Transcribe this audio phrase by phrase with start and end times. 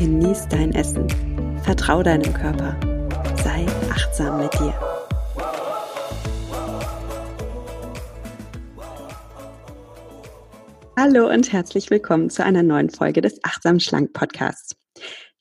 [0.00, 1.06] genieß dein Essen.
[1.62, 2.74] Vertrau deinem Körper.
[3.44, 4.72] Sei achtsam mit dir.
[10.96, 14.74] Hallo und herzlich willkommen zu einer neuen Folge des Achtsam Schlank Podcasts.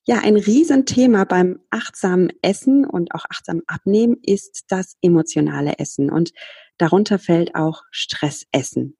[0.05, 6.33] Ja, ein Riesenthema beim achtsamen Essen und auch achtsam Abnehmen ist das emotionale Essen und
[6.77, 8.97] darunter fällt auch Stressessen.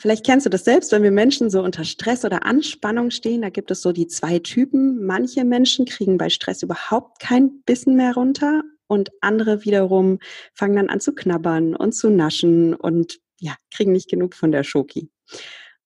[0.00, 3.50] Vielleicht kennst du das selbst, wenn wir Menschen so unter Stress oder Anspannung stehen, da
[3.50, 5.04] gibt es so die zwei Typen.
[5.04, 10.18] Manche Menschen kriegen bei Stress überhaupt kein Bissen mehr runter und andere wiederum
[10.54, 14.64] fangen dann an zu knabbern und zu naschen und ja, kriegen nicht genug von der
[14.64, 15.10] Schoki.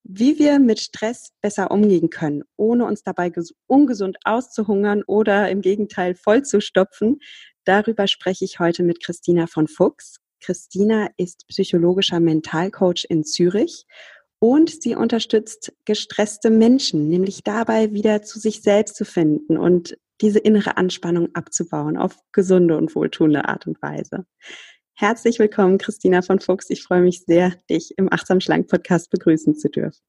[0.04, 3.32] Wie wir mit Stress besser umgehen können, ohne uns dabei
[3.66, 7.18] ungesund auszuhungern oder im Gegenteil vollzustopfen,
[7.64, 10.20] darüber spreche ich heute mit Christina von Fuchs.
[10.44, 13.86] Christina ist psychologischer Mentalcoach in Zürich
[14.38, 20.38] und sie unterstützt gestresste Menschen, nämlich dabei wieder zu sich selbst zu finden und diese
[20.38, 24.26] innere Anspannung abzubauen auf gesunde und wohltuende Art und Weise.
[24.92, 26.68] Herzlich willkommen, Christina von Fuchs.
[26.68, 30.02] Ich freue mich sehr, dich im Achtsam Schlank Podcast begrüßen zu dürfen.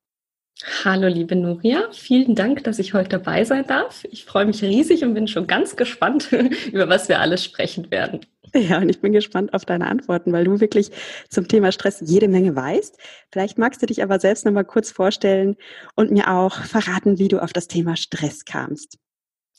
[0.83, 1.89] Hallo, liebe Nuria.
[1.91, 4.05] Vielen Dank, dass ich heute dabei sein darf.
[4.11, 6.31] Ich freue mich riesig und bin schon ganz gespannt,
[6.71, 8.21] über was wir alles sprechen werden.
[8.69, 10.89] Ja, und ich bin gespannt auf deine Antworten, weil du wirklich
[11.29, 12.97] zum Thema Stress jede Menge weißt.
[13.31, 15.57] Vielleicht magst du dich aber selbst noch mal kurz vorstellen
[15.95, 18.97] und mir auch verraten, wie du auf das Thema Stress kamst.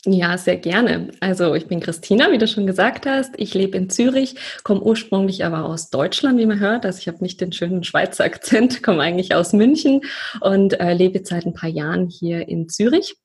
[0.05, 1.11] Ja, sehr gerne.
[1.19, 3.33] Also ich bin Christina, wie du schon gesagt hast.
[3.37, 6.85] Ich lebe in Zürich, komme ursprünglich aber aus Deutschland, wie man hört.
[6.85, 10.01] Also ich habe nicht den schönen Schweizer Akzent, komme eigentlich aus München
[10.41, 13.15] und äh, lebe seit ein paar Jahren hier in Zürich.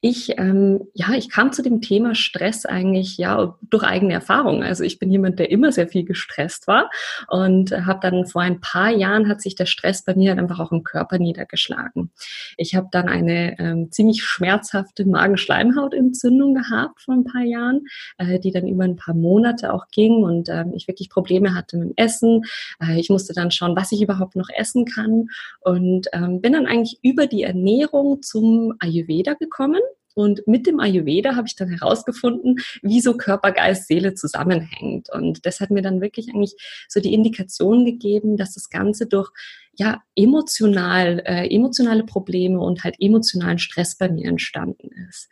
[0.00, 4.62] Ich, ähm, ja, ich kam zu dem Thema Stress eigentlich ja durch eigene Erfahrung.
[4.62, 6.90] Also ich bin jemand, der immer sehr viel gestresst war
[7.28, 10.60] und habe dann vor ein paar Jahren hat sich der Stress bei mir halt einfach
[10.60, 12.10] auch im Körper niedergeschlagen.
[12.56, 17.86] Ich habe dann eine ähm, ziemlich schmerzhafte Magenschleimhautentzündung gehabt vor ein paar Jahren,
[18.18, 21.78] äh, die dann über ein paar Monate auch ging und ähm, ich wirklich Probleme hatte
[21.78, 22.42] mit dem Essen.
[22.80, 25.28] Äh, ich musste dann schauen, was ich überhaupt noch essen kann
[25.60, 29.80] und ähm, bin dann eigentlich über die Ernährung zum Ayurveda gekommen gekommen.
[30.16, 35.08] Und mit dem Ayurveda habe ich dann herausgefunden, wie so Körper, Geist, Seele zusammenhängt.
[35.12, 36.54] Und das hat mir dann wirklich eigentlich
[36.88, 39.30] so die Indikation gegeben, dass das Ganze durch
[39.78, 45.28] ja emotional, äh, emotionale Probleme und halt emotionalen Stress bei mir entstanden ist.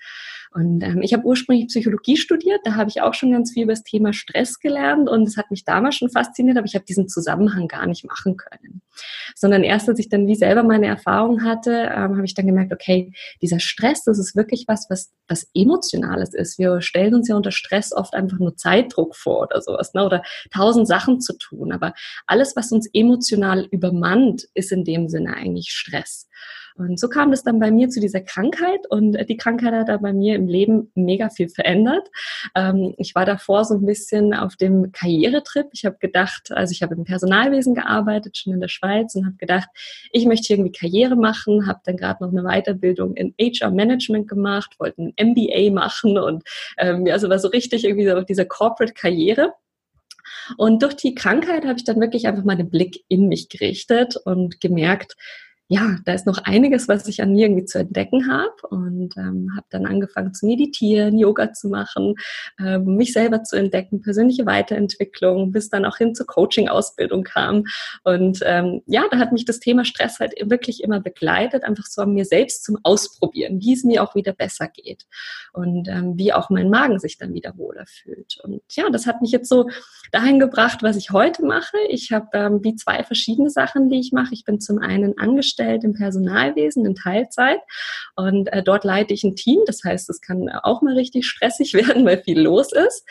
[0.54, 3.72] Und ähm, ich habe ursprünglich Psychologie studiert, da habe ich auch schon ganz viel über
[3.72, 7.08] das Thema Stress gelernt und es hat mich damals schon fasziniert, aber ich habe diesen
[7.08, 8.82] Zusammenhang gar nicht machen können.
[9.34, 12.72] Sondern erst als ich dann wie selber meine Erfahrung hatte, ähm, habe ich dann gemerkt,
[12.72, 16.58] okay, dieser Stress, das ist wirklich was, was, was Emotionales ist.
[16.58, 20.04] Wir stellen uns ja unter Stress oft einfach nur Zeitdruck vor oder sowas, ne?
[20.04, 20.22] oder
[20.52, 21.72] tausend Sachen zu tun.
[21.72, 21.94] Aber
[22.26, 26.28] alles, was uns emotional übermannt, ist in dem Sinne eigentlich Stress.
[26.76, 29.98] Und so kam es dann bei mir zu dieser Krankheit und die Krankheit hat da
[29.98, 32.08] bei mir im Leben mega viel verändert.
[32.54, 35.66] Ähm, ich war davor so ein bisschen auf dem Karrieretrip.
[35.72, 39.36] Ich habe gedacht, also ich habe im Personalwesen gearbeitet, schon in der Schweiz und habe
[39.36, 39.68] gedacht,
[40.12, 44.74] ich möchte irgendwie Karriere machen, habe dann gerade noch eine Weiterbildung in HR Management gemacht,
[44.78, 46.42] wollte ein MBA machen und
[46.78, 49.52] ähm, also war so richtig irgendwie so auf dieser Corporate Karriere.
[50.56, 54.16] Und durch die Krankheit habe ich dann wirklich einfach mal den Blick in mich gerichtet
[54.16, 55.16] und gemerkt,
[55.68, 59.52] ja, da ist noch einiges, was ich an mir irgendwie zu entdecken habe und ähm,
[59.56, 62.14] habe dann angefangen zu meditieren, Yoga zu machen,
[62.58, 67.64] ähm, mich selber zu entdecken, persönliche Weiterentwicklung, bis dann auch hin zur Coaching-Ausbildung kam.
[68.04, 72.02] Und ähm, ja, da hat mich das Thema Stress halt wirklich immer begleitet, einfach so
[72.02, 75.06] an mir selbst zum Ausprobieren, wie es mir auch wieder besser geht
[75.54, 78.38] und ähm, wie auch mein Magen sich dann wieder wohler fühlt.
[78.42, 79.70] Und ja, das hat mich jetzt so
[80.10, 81.78] dahin gebracht, was ich heute mache.
[81.88, 84.34] Ich habe ähm, wie zwei verschiedene Sachen, die ich mache.
[84.34, 87.60] Ich bin zum einen angestellt angestellt im Personalwesen in Teilzeit
[88.16, 89.60] und äh, dort leite ich ein Team.
[89.66, 93.04] Das heißt, es kann auch mal richtig stressig werden, weil viel los ist.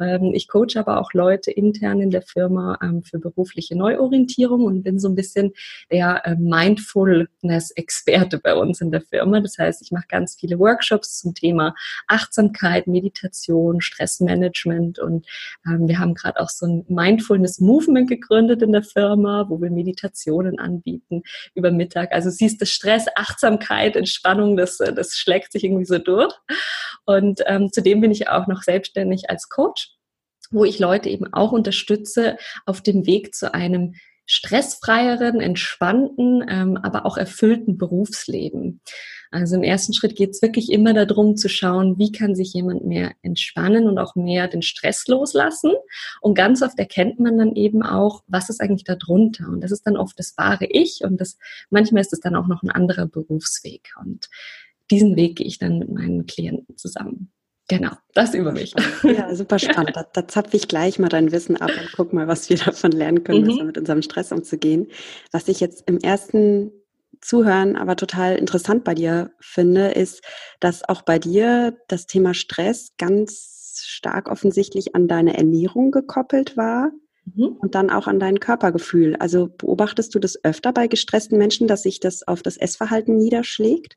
[0.00, 4.82] Ähm, ich coache aber auch Leute intern in der Firma ähm, für berufliche Neuorientierung und
[4.82, 5.52] bin so ein bisschen
[5.90, 9.40] der äh, Mindfulness-Experte bei uns in der Firma.
[9.40, 11.74] Das heißt, ich mache ganz viele Workshops zum Thema
[12.06, 15.26] Achtsamkeit, Meditation, Stressmanagement und
[15.66, 20.58] ähm, wir haben gerade auch so ein Mindfulness-Movement gegründet in der Firma, wo wir Meditationen
[20.58, 21.22] anbieten
[21.54, 22.12] über Mittag.
[22.12, 26.34] Also siehst du Stress, Achtsamkeit, Entspannung, das, das schlägt sich irgendwie so durch.
[27.04, 29.90] Und ähm, zudem bin ich auch noch selbstständig als Coach,
[30.50, 32.36] wo ich Leute eben auch unterstütze
[32.66, 33.94] auf dem Weg zu einem
[34.26, 38.80] stressfreieren, entspannten, ähm, aber auch erfüllten Berufsleben.
[39.30, 42.84] Also im ersten Schritt geht es wirklich immer darum zu schauen, wie kann sich jemand
[42.84, 45.72] mehr entspannen und auch mehr den Stress loslassen.
[46.20, 49.48] Und ganz oft erkennt man dann eben auch, was ist eigentlich darunter.
[49.48, 51.38] Und das ist dann oft das wahre Ich und das
[51.70, 53.94] manchmal ist es dann auch noch ein anderer Berufsweg.
[54.00, 54.28] Und
[54.90, 57.32] diesen Weg gehe ich dann mit meinen Klienten zusammen.
[57.68, 58.74] Genau, das über mich.
[59.02, 59.96] Ja, super spannend.
[59.96, 62.92] Da, da zapfe ich gleich mal dein Wissen ab und guck mal, was wir davon
[62.92, 63.66] lernen können, mhm.
[63.66, 64.88] mit unserem Stress umzugehen.
[65.32, 66.70] Was ich jetzt im ersten
[67.20, 70.22] Zuhören aber total interessant bei dir finde, ist,
[70.60, 76.92] dass auch bei dir das Thema Stress ganz stark offensichtlich an deine Ernährung gekoppelt war
[77.34, 77.56] mhm.
[77.58, 79.16] und dann auch an dein Körpergefühl.
[79.16, 83.96] Also beobachtest du das öfter bei gestressten Menschen, dass sich das auf das Essverhalten niederschlägt?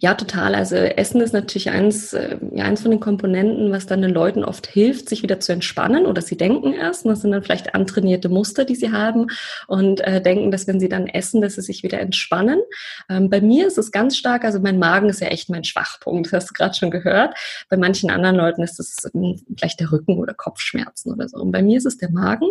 [0.00, 0.54] Ja, total.
[0.54, 4.44] Also Essen ist natürlich eins, äh, ja, eins von den Komponenten, was dann den Leuten
[4.44, 7.06] oft hilft, sich wieder zu entspannen oder sie denken erst.
[7.06, 9.26] das sind dann vielleicht antrainierte Muster, die sie haben
[9.66, 12.60] und äh, denken, dass wenn sie dann essen, dass sie sich wieder entspannen.
[13.08, 16.26] Ähm, bei mir ist es ganz stark, also mein Magen ist ja echt mein Schwachpunkt,
[16.26, 17.34] das hast du gerade schon gehört.
[17.68, 21.38] Bei manchen anderen Leuten ist es ähm, vielleicht der Rücken oder Kopfschmerzen oder so.
[21.38, 22.48] Und bei mir ist es der Magen.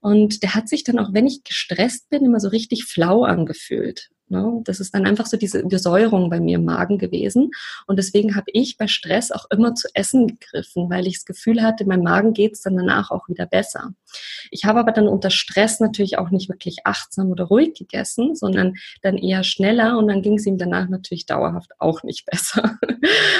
[0.00, 4.10] Und der hat sich dann auch, wenn ich gestresst bin, immer so richtig flau angefühlt.
[4.30, 4.60] Ne?
[4.64, 7.50] Das ist dann einfach so diese Besäuerung bei mir im Magen gewesen.
[7.86, 11.62] Und deswegen habe ich bei Stress auch immer zu essen gegriffen, weil ich das Gefühl
[11.62, 13.92] hatte, meinem Magen geht es dann danach auch wieder besser.
[14.50, 18.74] Ich habe aber dann unter Stress natürlich auch nicht wirklich achtsam oder ruhig gegessen, sondern
[19.02, 22.78] dann eher schneller und dann ging es ihm danach natürlich dauerhaft auch nicht besser.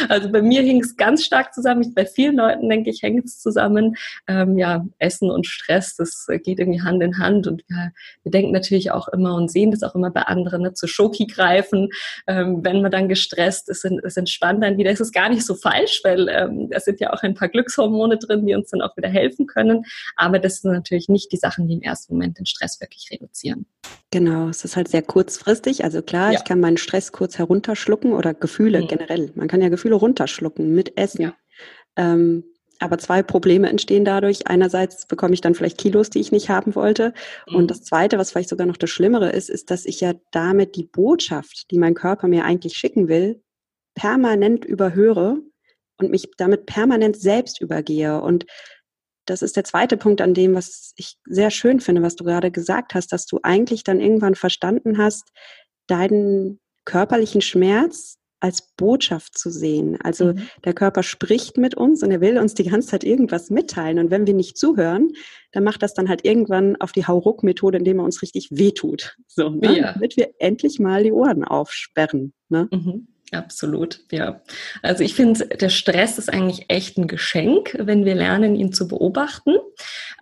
[0.08, 1.92] Also bei mir hing es ganz stark zusammen.
[1.94, 3.96] Bei vielen Leuten, denke ich, hängt es zusammen.
[4.26, 7.46] Ähm, ja, Essen und Stress, das geht irgendwie Hand in Hand.
[7.46, 7.92] Und wir,
[8.22, 11.26] wir denken natürlich auch immer und sehen das auch immer bei anderen, ne, zu Schoki
[11.26, 11.88] greifen,
[12.26, 14.90] ähm, wenn man dann gestresst ist, es entspannt dann wieder.
[14.90, 18.18] Es ist gar nicht so falsch, weil ähm, da sind ja auch ein paar Glückshormone
[18.18, 19.84] drin, die uns dann auch wieder helfen können.
[20.16, 23.66] Aber das sind natürlich nicht die Sachen, die im ersten Moment den Stress wirklich reduzieren.
[24.10, 25.84] Genau, es ist halt sehr kurzfristig.
[25.84, 26.38] Also klar, ja.
[26.38, 28.88] ich kann meinen Stress kurz herunterschlucken oder Gefühle mhm.
[28.88, 29.32] generell.
[29.34, 31.22] Man kann ja Gefühle runterschlucken mit Essen.
[31.22, 31.34] Ja.
[31.96, 32.44] Ähm,
[32.80, 34.46] aber zwei Probleme entstehen dadurch.
[34.46, 37.12] Einerseits bekomme ich dann vielleicht Kilos, die ich nicht haben wollte.
[37.46, 37.56] Mhm.
[37.56, 40.76] Und das Zweite, was vielleicht sogar noch das Schlimmere ist, ist, dass ich ja damit
[40.76, 43.42] die Botschaft, die mein Körper mir eigentlich schicken will,
[43.94, 45.42] permanent überhöre
[45.98, 48.20] und mich damit permanent selbst übergehe.
[48.22, 48.46] Und
[49.30, 52.50] das ist der zweite Punkt an dem, was ich sehr schön finde, was du gerade
[52.50, 55.30] gesagt hast, dass du eigentlich dann irgendwann verstanden hast,
[55.86, 59.98] deinen körperlichen Schmerz als Botschaft zu sehen.
[60.02, 60.48] Also mhm.
[60.64, 64.00] der Körper spricht mit uns und er will uns die ganze Zeit irgendwas mitteilen.
[64.00, 65.12] Und wenn wir nicht zuhören,
[65.52, 69.16] dann macht das dann halt irgendwann auf die Hauruck-Methode, indem er uns richtig wehtut.
[69.28, 69.78] So, ne?
[69.78, 69.92] ja.
[69.92, 72.32] damit wir endlich mal die Ohren aufsperren.
[72.48, 72.68] Ne?
[72.72, 73.06] Mhm.
[73.32, 74.42] Absolut, ja.
[74.82, 78.88] Also ich finde, der Stress ist eigentlich echt ein Geschenk, wenn wir lernen, ihn zu
[78.88, 79.54] beobachten.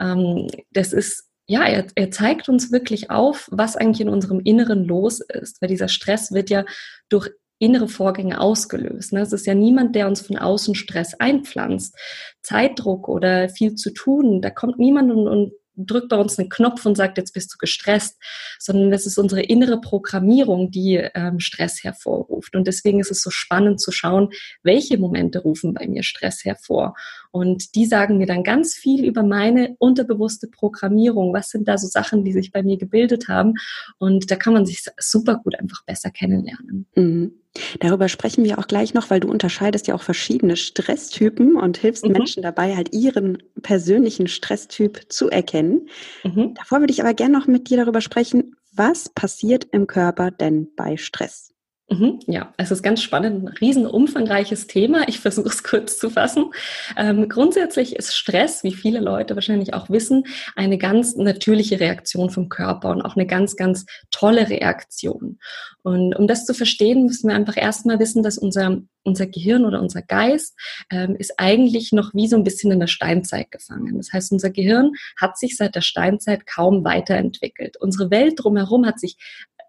[0.01, 4.85] Ähm, das ist ja, er, er zeigt uns wirklich auf, was eigentlich in unserem Inneren
[4.85, 6.67] los ist, weil dieser Stress wird ja
[7.09, 9.13] durch innere Vorgänge ausgelöst.
[9.13, 9.21] Ne?
[9.21, 11.97] Es ist ja niemand, der uns von außen Stress einpflanzt.
[12.43, 15.53] Zeitdruck oder viel zu tun, da kommt niemand und, und
[15.87, 18.17] drückt bei uns einen Knopf und sagt, jetzt bist du gestresst,
[18.59, 22.57] sondern das ist unsere innere Programmierung, die ähm, Stress hervorruft.
[22.57, 24.31] Und deswegen ist es so spannend zu schauen,
[24.63, 26.95] welche Momente rufen bei mir Stress hervor.
[27.31, 31.33] Und die sagen mir dann ganz viel über meine unterbewusste Programmierung.
[31.33, 33.55] Was sind da so Sachen, die sich bei mir gebildet haben?
[33.99, 36.87] Und da kann man sich super gut einfach besser kennenlernen.
[36.95, 37.33] Mhm.
[37.81, 42.05] Darüber sprechen wir auch gleich noch, weil du unterscheidest ja auch verschiedene Stresstypen und hilfst
[42.05, 42.13] mhm.
[42.13, 45.89] Menschen dabei, halt ihren persönlichen Stresstyp zu erkennen.
[46.25, 46.55] Mhm.
[46.55, 50.69] Davor würde ich aber gerne noch mit dir darüber sprechen, was passiert im Körper denn
[50.77, 51.53] bei Stress?
[51.91, 55.09] Mhm, ja, es ist ganz spannend, ein riesen umfangreiches Thema.
[55.09, 56.51] Ich versuche es kurz zu fassen.
[56.99, 62.51] Ähm, grundsätzlich ist Stress, wie viele Leute wahrscheinlich auch wissen, eine ganz natürliche Reaktion vom
[62.51, 65.39] Körper und auch eine ganz, ganz tolle Reaktion.
[65.83, 69.81] Und um das zu verstehen, müssen wir einfach erstmal wissen, dass unser, unser Gehirn oder
[69.81, 70.55] unser Geist
[70.91, 73.97] ähm, ist eigentlich noch wie so ein bisschen in der Steinzeit gefangen.
[73.97, 77.79] Das heißt, unser Gehirn hat sich seit der Steinzeit kaum weiterentwickelt.
[77.81, 79.17] Unsere Welt drumherum hat sich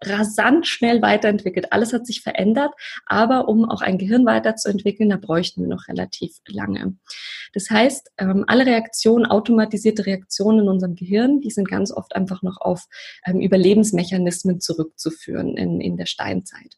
[0.02, 1.72] rasant schnell weiterentwickelt.
[1.72, 2.72] Alles hat sich verändert,
[3.06, 6.96] aber um auch ein Gehirn weiterzuentwickeln, da bräuchten wir noch relativ lange.
[7.52, 12.42] Das heißt, ähm, alle Reaktionen, automatisierte Reaktionen in unserem Gehirn, die sind ganz oft einfach
[12.42, 12.86] noch auf
[13.26, 16.76] ähm, Überlebensmechanismen zurückzuführen in, in der Steinzeit.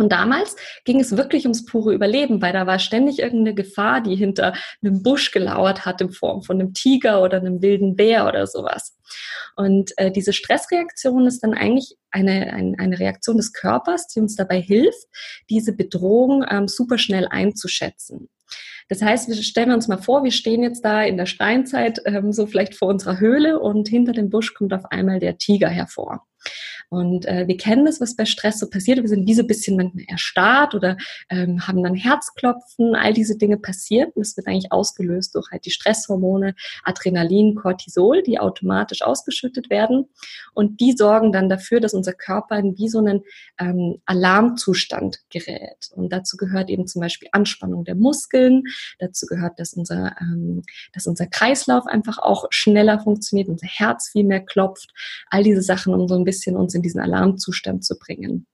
[0.00, 4.16] Und damals ging es wirklich ums pure Überleben, weil da war ständig irgendeine Gefahr, die
[4.16, 8.46] hinter einem Busch gelauert hat in Form von einem Tiger oder einem wilden Bär oder
[8.46, 8.96] sowas.
[9.56, 14.36] Und äh, diese Stressreaktion ist dann eigentlich eine, eine, eine Reaktion des Körpers, die uns
[14.36, 15.06] dabei hilft,
[15.50, 18.30] diese Bedrohung ähm, super schnell einzuschätzen.
[18.88, 22.32] Das heißt, wir stellen uns mal vor, wir stehen jetzt da in der Steinzeit ähm,
[22.32, 26.26] so vielleicht vor unserer Höhle und hinter dem Busch kommt auf einmal der Tiger hervor.
[26.90, 29.00] Und äh, wir kennen das, was bei Stress so passiert.
[29.00, 30.96] Wir sind wie so ein bisschen manchmal erstarrt oder
[31.28, 32.96] ähm, haben dann Herzklopfen.
[32.96, 34.10] All diese Dinge passieren.
[34.16, 40.08] Das wird eigentlich ausgelöst durch halt die Stresshormone Adrenalin, Cortisol, die automatisch ausgeschüttet werden.
[40.52, 43.22] Und die sorgen dann dafür, dass unser Körper in wie so einen
[43.60, 45.90] ähm, Alarmzustand gerät.
[45.94, 48.64] Und dazu gehört eben zum Beispiel Anspannung der Muskeln.
[48.98, 54.24] Dazu gehört, dass unser, ähm, dass unser Kreislauf einfach auch schneller funktioniert, unser Herz viel
[54.24, 54.92] mehr klopft.
[55.28, 58.46] All diese Sachen, um so ein bisschen uns diesen Alarmzustand zu bringen.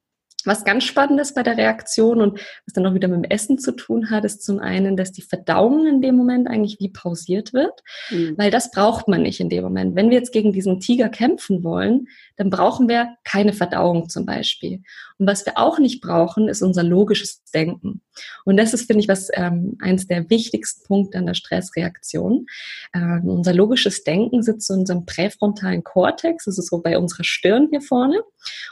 [0.46, 3.58] Was ganz spannend ist bei der Reaktion und was dann auch wieder mit dem Essen
[3.58, 7.52] zu tun hat, ist zum einen, dass die Verdauung in dem Moment eigentlich wie pausiert
[7.52, 8.38] wird, mhm.
[8.38, 9.96] weil das braucht man nicht in dem Moment.
[9.96, 12.06] Wenn wir jetzt gegen diesen Tiger kämpfen wollen,
[12.36, 14.82] dann brauchen wir keine Verdauung zum Beispiel.
[15.18, 18.02] Und was wir auch nicht brauchen, ist unser logisches Denken.
[18.44, 22.46] Und das ist, finde ich, was ähm, eines der wichtigsten Punkte an der Stressreaktion.
[22.94, 27.68] Ähm, unser logisches Denken sitzt in unserem präfrontalen Kortex, das ist so bei unserer Stirn
[27.70, 28.22] hier vorne.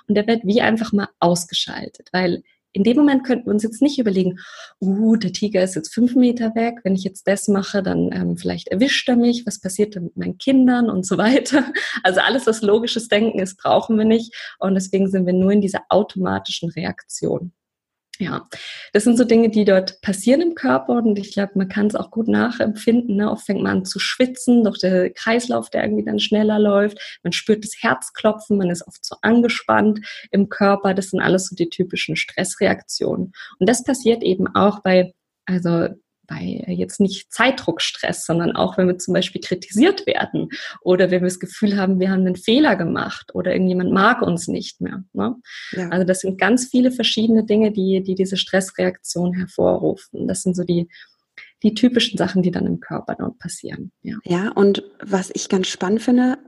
[0.07, 2.43] Und der wird wie einfach mal ausgeschaltet, weil
[2.75, 4.41] in dem Moment könnten wir uns jetzt nicht überlegen,
[4.81, 8.37] uh, der Tiger ist jetzt fünf Meter weg, wenn ich jetzt das mache, dann ähm,
[8.37, 11.65] vielleicht erwischt er mich, was passiert dann mit meinen Kindern und so weiter.
[12.03, 15.61] Also alles, was logisches Denken ist, brauchen wir nicht und deswegen sind wir nur in
[15.61, 17.53] dieser automatischen Reaktion.
[18.21, 18.49] Ja,
[18.93, 21.97] das sind so Dinge, die dort passieren im Körper und ich glaube, man kann es
[21.97, 23.17] auch gut nachempfinden.
[23.17, 23.31] Ne?
[23.31, 26.99] Oft fängt man an zu schwitzen, durch der Kreislauf, der irgendwie dann schneller läuft.
[27.25, 30.95] Man spürt das Herzklopfen, man ist oft so angespannt im Körper.
[30.95, 33.33] Das sind alles so die typischen Stressreaktionen.
[33.59, 35.13] Und das passiert eben auch bei
[35.47, 35.89] also
[36.27, 40.49] bei jetzt nicht Zeitdruckstress, sondern auch wenn wir zum Beispiel kritisiert werden
[40.81, 44.49] oder wenn wir das Gefühl haben, wir haben einen Fehler gemacht oder irgendjemand mag uns
[44.49, 45.05] nicht mehr.
[45.13, 45.37] Ne?
[45.73, 45.89] Ja.
[45.89, 50.27] Also das sind ganz viele verschiedene Dinge, die, die diese Stressreaktion hervorrufen.
[50.29, 50.89] Das sind so die,
[51.63, 53.91] die typischen Sachen, die dann im Körper dort passieren.
[54.03, 54.17] Ja.
[54.25, 56.39] ja, und was ich ganz spannend finde,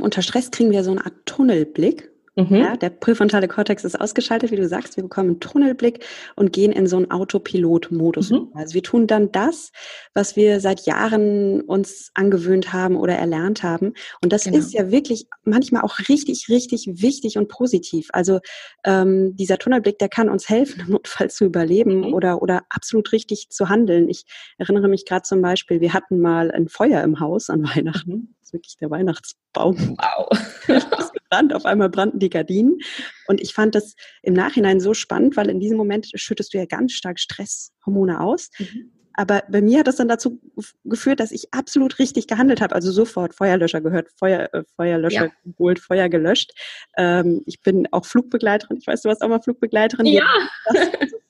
[0.00, 2.10] unter Stress kriegen wir so eine Art Tunnelblick.
[2.48, 2.56] Mhm.
[2.56, 4.96] Ja, der präfrontale Kortex ist ausgeschaltet, wie du sagst.
[4.96, 6.04] Wir bekommen einen Tunnelblick
[6.36, 8.30] und gehen in so einen Autopilot-Modus.
[8.30, 8.48] Mhm.
[8.54, 9.72] Also wir tun dann das,
[10.14, 13.94] was wir seit Jahren uns angewöhnt haben oder erlernt haben.
[14.22, 14.58] Und das genau.
[14.58, 18.08] ist ja wirklich manchmal auch richtig, richtig wichtig und positiv.
[18.12, 18.40] Also
[18.84, 22.14] ähm, dieser Tunnelblick, der kann uns helfen, im Notfall zu überleben mhm.
[22.14, 24.08] oder, oder absolut richtig zu handeln.
[24.08, 24.24] Ich
[24.58, 28.10] erinnere mich gerade zum Beispiel, wir hatten mal ein Feuer im Haus an Weihnachten.
[28.10, 28.34] Mhm.
[28.38, 29.96] Das ist wirklich der Weihnachtsbaum.
[29.98, 30.28] Wow.
[31.30, 32.78] gebrannt, auf einmal brannten die Gardinen.
[33.26, 36.66] Und ich fand das im Nachhinein so spannend, weil in diesem Moment schüttest du ja
[36.66, 38.50] ganz stark Stresshormone aus.
[38.58, 38.92] Mhm.
[39.14, 40.40] Aber bei mir hat das dann dazu
[40.84, 42.74] geführt, dass ich absolut richtig gehandelt habe.
[42.74, 45.32] Also sofort Feuerlöscher gehört, Feuer, äh, Feuerlöscher ja.
[45.44, 46.52] geholt, Feuer gelöscht.
[46.96, 48.78] Ähm, ich bin auch Flugbegleiterin.
[48.78, 50.06] Ich weiß, du warst auch mal Flugbegleiterin.
[50.06, 50.26] Ja.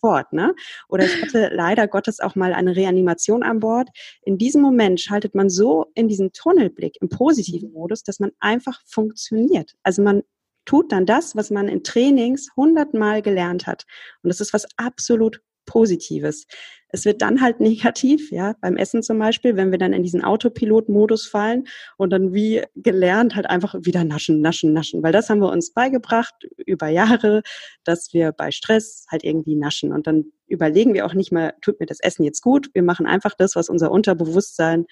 [0.00, 0.54] sofort, ne?
[0.88, 3.88] Oder ich hatte leider Gottes auch mal eine Reanimation an Bord.
[4.22, 8.80] In diesem Moment schaltet man so in diesen Tunnelblick im positiven Modus, dass man einfach
[8.86, 9.74] funktioniert.
[9.82, 10.22] Also man
[10.64, 13.86] tut dann das, was man in Trainings hundertmal gelernt hat.
[14.22, 16.46] Und das ist was absolut Positives.
[16.88, 20.24] Es wird dann halt negativ, ja, beim Essen zum Beispiel, wenn wir dann in diesen
[20.24, 21.64] Autopilot-Modus fallen
[21.96, 25.72] und dann wie gelernt halt einfach wieder naschen, naschen, naschen, weil das haben wir uns
[25.72, 26.34] beigebracht
[26.66, 27.42] über Jahre,
[27.84, 29.92] dass wir bei Stress halt irgendwie naschen.
[29.92, 33.06] Und dann überlegen wir auch nicht mehr, tut mir das Essen jetzt gut, wir machen
[33.06, 34.86] einfach das, was unser Unterbewusstsein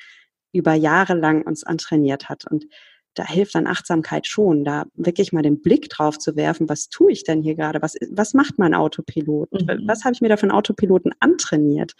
[0.53, 2.45] über Jahre lang uns antrainiert hat.
[2.51, 2.67] Und
[3.19, 7.11] da hilft dann Achtsamkeit schon, da wirklich mal den Blick drauf zu werfen, was tue
[7.11, 7.83] ich denn hier gerade?
[7.83, 9.53] Was, was macht mein Autopilot?
[9.53, 9.83] Mhm.
[9.87, 11.95] Was habe ich mir da für einen Autopiloten antrainiert?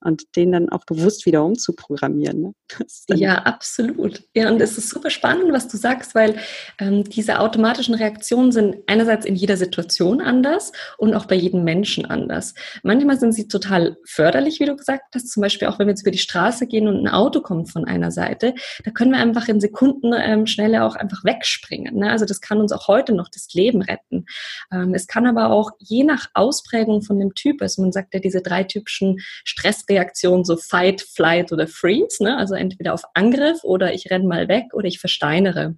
[0.00, 2.40] Und den dann auch bewusst wieder umzuprogrammieren.
[2.40, 2.52] Ne?
[3.08, 4.22] Ja, absolut.
[4.34, 6.38] Ja, und es ist super spannend, was du sagst, weil
[6.78, 12.04] ähm, diese automatischen Reaktionen sind einerseits in jeder Situation anders und auch bei jedem Menschen
[12.06, 12.54] anders.
[12.82, 16.02] Manchmal sind sie total förderlich, wie du gesagt hast, zum Beispiel auch wenn wir jetzt
[16.02, 19.48] über die Straße gehen und ein Auto kommt von einer Seite, da können wir einfach
[19.48, 21.96] in Sekunden ähm, schneller auch einfach wegspringen.
[21.96, 22.10] Ne?
[22.10, 24.26] Also das kann uns auch heute noch das Leben retten.
[24.72, 28.20] Ähm, es kann aber auch je nach Ausprägung von dem Typ, also man sagt ja
[28.20, 32.36] diese drei typischen Stress Stressreaktionen so Fight, Flight oder Freeze, ne?
[32.36, 35.76] also entweder auf Angriff oder ich renne mal weg oder ich versteinere.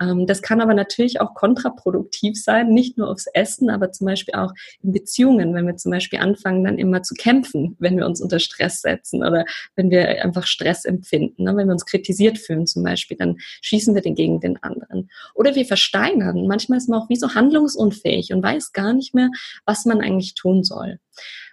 [0.00, 4.34] Ähm, das kann aber natürlich auch kontraproduktiv sein, nicht nur aufs Essen, aber zum Beispiel
[4.34, 8.20] auch in Beziehungen, wenn wir zum Beispiel anfangen, dann immer zu kämpfen, wenn wir uns
[8.20, 9.44] unter Stress setzen oder
[9.76, 11.56] wenn wir einfach Stress empfinden, ne?
[11.56, 15.10] wenn wir uns kritisiert fühlen zum Beispiel, dann schießen wir den gegen den anderen.
[15.34, 16.46] Oder wir versteinern.
[16.46, 19.30] Manchmal ist man auch wie so handlungsunfähig und weiß gar nicht mehr,
[19.66, 20.98] was man eigentlich tun soll.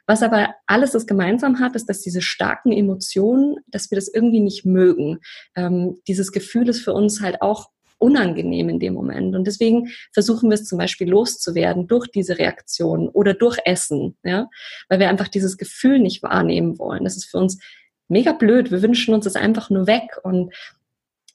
[0.09, 4.39] Was aber alles das gemeinsam hat, ist, dass diese starken Emotionen, dass wir das irgendwie
[4.39, 5.19] nicht mögen.
[5.55, 9.35] Ähm, dieses Gefühl ist für uns halt auch unangenehm in dem Moment.
[9.35, 14.49] Und deswegen versuchen wir es zum Beispiel loszuwerden durch diese Reaktion oder durch Essen, ja,
[14.87, 17.03] weil wir einfach dieses Gefühl nicht wahrnehmen wollen.
[17.03, 17.61] Das ist für uns
[18.07, 18.71] mega blöd.
[18.71, 20.17] Wir wünschen uns es einfach nur weg.
[20.23, 20.55] Und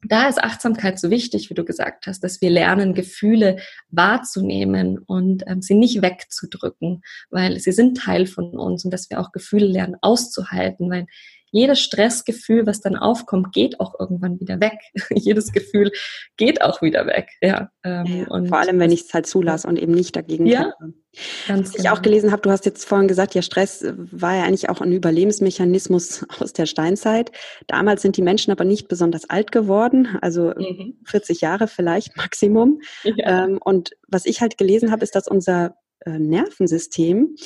[0.09, 3.59] da ist Achtsamkeit so wichtig, wie du gesagt hast, dass wir lernen, Gefühle
[3.91, 9.21] wahrzunehmen und ähm, sie nicht wegzudrücken, weil sie sind Teil von uns und dass wir
[9.21, 11.07] auch Gefühle lernen auszuhalten, weil
[11.55, 14.81] jedes Stressgefühl, was dann aufkommt, geht auch irgendwann wieder weg.
[15.15, 15.93] jedes Gefühl
[16.37, 17.29] geht auch wieder weg.
[17.41, 20.65] Ja, ähm, ja vor allem, wenn ich es halt zulasse und eben nicht dagegen ja,
[20.65, 20.99] kämpfe.
[21.47, 22.03] Ganz Was ich auch genau.
[22.03, 26.27] gelesen habe, du hast jetzt vorhin gesagt, ja, Stress war ja eigentlich auch ein Überlebensmechanismus
[26.41, 27.31] aus der Steinzeit.
[27.69, 30.99] Damals sind die Menschen aber nicht besonders alt geworden, also mhm.
[31.05, 32.81] 40 Jahre vielleicht Maximum.
[33.05, 33.45] Ja.
[33.45, 37.37] Ähm, und was ich halt gelesen habe, ist, dass unser äh, Nervensystem,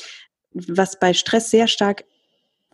[0.52, 2.04] was bei Stress sehr stark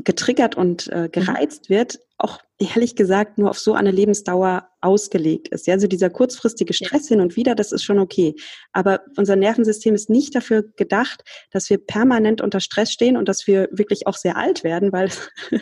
[0.03, 1.13] getriggert und äh, mhm.
[1.13, 5.67] gereizt wird, auch ehrlich gesagt nur auf so eine Lebensdauer ausgelegt ist.
[5.67, 8.35] Ja, also dieser kurzfristige Stress hin und wieder, das ist schon okay.
[8.73, 13.47] Aber unser Nervensystem ist nicht dafür gedacht, dass wir permanent unter Stress stehen und dass
[13.47, 15.11] wir wirklich auch sehr alt werden, weil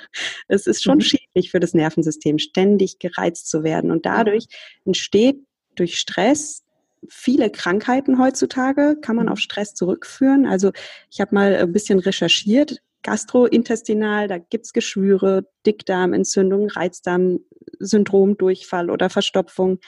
[0.49, 1.03] es ist schon mhm.
[1.03, 3.91] schädlich für das Nervensystem, ständig gereizt zu werden.
[3.91, 4.47] Und dadurch
[4.85, 5.39] entsteht
[5.75, 6.63] durch Stress
[7.09, 9.33] viele Krankheiten heutzutage kann man mhm.
[9.33, 10.47] auf Stress zurückführen.
[10.47, 10.71] Also
[11.11, 19.79] ich habe mal ein bisschen recherchiert gastrointestinal, da gibt's Geschwüre, Dickdarmentzündung, Reizdarmsyndrom, Durchfall oder Verstopfung.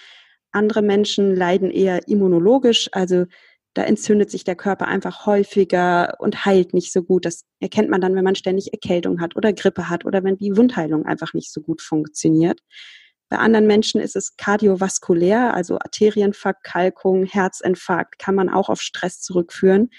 [0.53, 3.27] Andere Menschen leiden eher immunologisch, also
[3.75, 7.25] da entzündet sich der Körper einfach häufiger und heilt nicht so gut.
[7.25, 10.57] Das erkennt man dann, wenn man ständig Erkältung hat oder Grippe hat oder wenn die
[10.57, 12.61] Wundheilung einfach nicht so gut funktioniert.
[13.29, 19.91] Bei anderen Menschen ist es kardiovaskulär, also Arterienverkalkung, Herzinfarkt, kann man auch auf Stress zurückführen.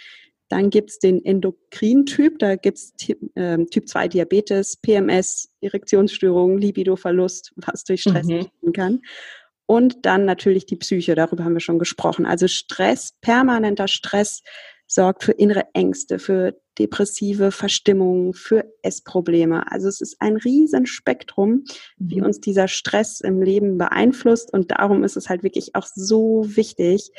[0.50, 2.94] Dann gibt's den Endokrin-Typ, da gibt's
[3.36, 8.74] äh, Typ 2 Diabetes, PMS, Erektionsstörungen, Libidoverlust, was durch Stress mhm.
[8.74, 9.02] kann.
[9.66, 12.26] Und dann natürlich die Psyche, darüber haben wir schon gesprochen.
[12.26, 14.44] Also Stress, permanenter Stress
[14.88, 19.72] sorgt für innere Ängste, für depressive Verstimmungen, für Essprobleme.
[19.72, 21.64] Also es ist ein Riesenspektrum,
[21.98, 22.28] wie mhm.
[22.28, 24.54] uns dieser Stress im Leben beeinflusst.
[24.54, 27.12] Und darum ist es halt wirklich auch so wichtig,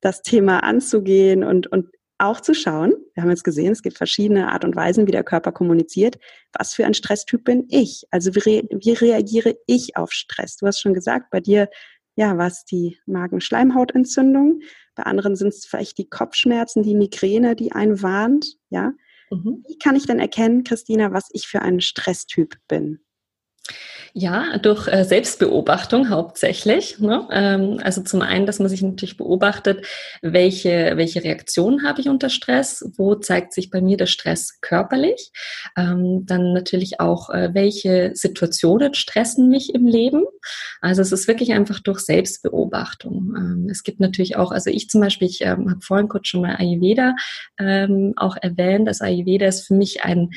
[0.00, 4.52] das Thema anzugehen und, und auch zu schauen, wir haben jetzt gesehen, es gibt verschiedene
[4.52, 6.18] Art und Weisen, wie der Körper kommuniziert,
[6.52, 8.04] was für ein Stresstyp bin ich?
[8.10, 10.56] Also wie, re wie reagiere ich auf Stress?
[10.56, 11.68] Du hast schon gesagt, bei dir
[12.16, 14.62] ja, war es die Magenschleimhautentzündung,
[14.96, 18.92] bei anderen sind es vielleicht die Kopfschmerzen, die Migräne, die einen warnt, ja.
[19.30, 19.62] Mhm.
[19.68, 22.98] Wie kann ich denn erkennen, Christina, was ich für ein Stresstyp bin?
[24.14, 26.98] Ja, durch äh, Selbstbeobachtung hauptsächlich.
[26.98, 27.28] Ne?
[27.30, 29.86] Ähm, also zum einen, dass man sich natürlich beobachtet,
[30.22, 35.30] welche, welche Reaktionen habe ich unter Stress, wo zeigt sich bei mir der Stress körperlich.
[35.76, 40.24] Ähm, dann natürlich auch, äh, welche Situationen stressen mich im Leben.
[40.80, 43.34] Also es ist wirklich einfach durch Selbstbeobachtung.
[43.36, 46.56] Ähm, es gibt natürlich auch, also ich zum Beispiel, ich habe vorhin kurz schon mal
[46.56, 47.14] Ayurveda
[48.16, 48.86] auch erwähnt.
[48.88, 50.30] Das Ayurveda ist für mich ein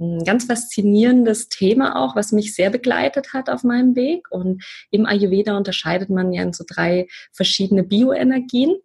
[0.00, 4.30] ein ganz faszinierendes Thema auch, was mich sehr begleitet hat auf meinem Weg.
[4.30, 8.76] Und im Ayurveda unterscheidet man ja in so drei verschiedene Bioenergien.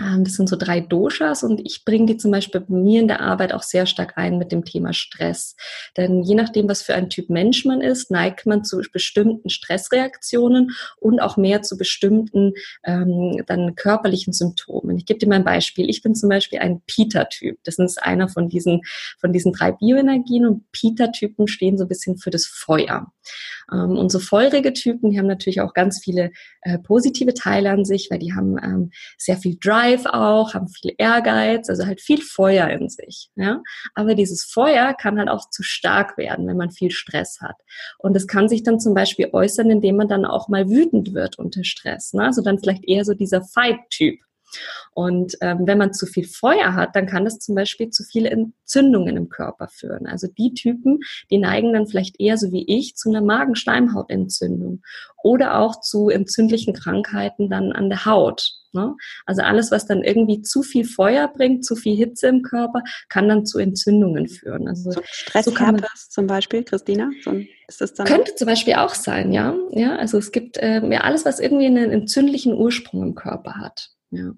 [0.00, 3.08] Ähm, das sind so drei Doshas und ich bringe die zum Beispiel bei mir in
[3.08, 5.54] der Arbeit auch sehr stark ein mit dem Thema Stress.
[5.96, 10.72] Denn je nachdem, was für ein Typ Mensch man ist, neigt man zu bestimmten Stressreaktionen
[10.98, 12.54] und auch mehr zu bestimmten
[12.84, 14.98] ähm, dann körperlichen Symptomen.
[14.98, 15.88] Ich gebe dir mal ein Beispiel.
[15.88, 17.58] Ich bin zum Beispiel ein Pita-Typ.
[17.62, 18.80] Das ist einer von diesen,
[19.20, 23.12] von diesen drei Bioenergien und Pita-Typen stehen so ein bisschen für das Feuer.
[23.72, 27.84] Ähm, und so feurige Typen, die haben natürlich auch ganz viele äh, positive Teile an
[27.84, 32.20] sich, weil die haben ähm, sehr viel Drive auch, haben viel Ehrgeiz, also halt viel
[32.22, 33.30] Feuer in sich.
[33.36, 33.62] Ja?
[33.94, 37.56] Aber dieses Feuer kann halt auch zu stark werden, wenn man viel Stress hat.
[37.98, 41.38] Und es kann sich dann zum Beispiel äußern, indem man dann auch mal wütend wird
[41.38, 42.12] unter Stress.
[42.12, 42.24] Ne?
[42.24, 44.20] Also dann vielleicht eher so dieser Fight-Typ.
[44.92, 48.30] Und ähm, wenn man zu viel Feuer hat, dann kann das zum Beispiel zu viele
[48.30, 50.06] Entzündungen im Körper führen.
[50.06, 54.82] Also die Typen, die neigen dann vielleicht eher so wie ich zu einer Magenschleimhautentzündung
[55.22, 58.52] oder auch zu entzündlichen Krankheiten dann an der Haut.
[58.74, 58.94] Ne?
[59.24, 63.28] Also alles, was dann irgendwie zu viel Feuer bringt, zu viel Hitze im Körper, kann
[63.28, 64.68] dann zu Entzündungen führen.
[64.68, 67.10] Also so Stressherpes so zum Beispiel, Christina?
[67.22, 67.32] So
[67.68, 68.36] ist das dann könnte auch?
[68.36, 69.54] zum Beispiel auch sein, ja.
[69.70, 73.90] Ja, also es gibt äh, ja alles, was irgendwie einen entzündlichen Ursprung im Körper hat.
[74.14, 74.32] Ja.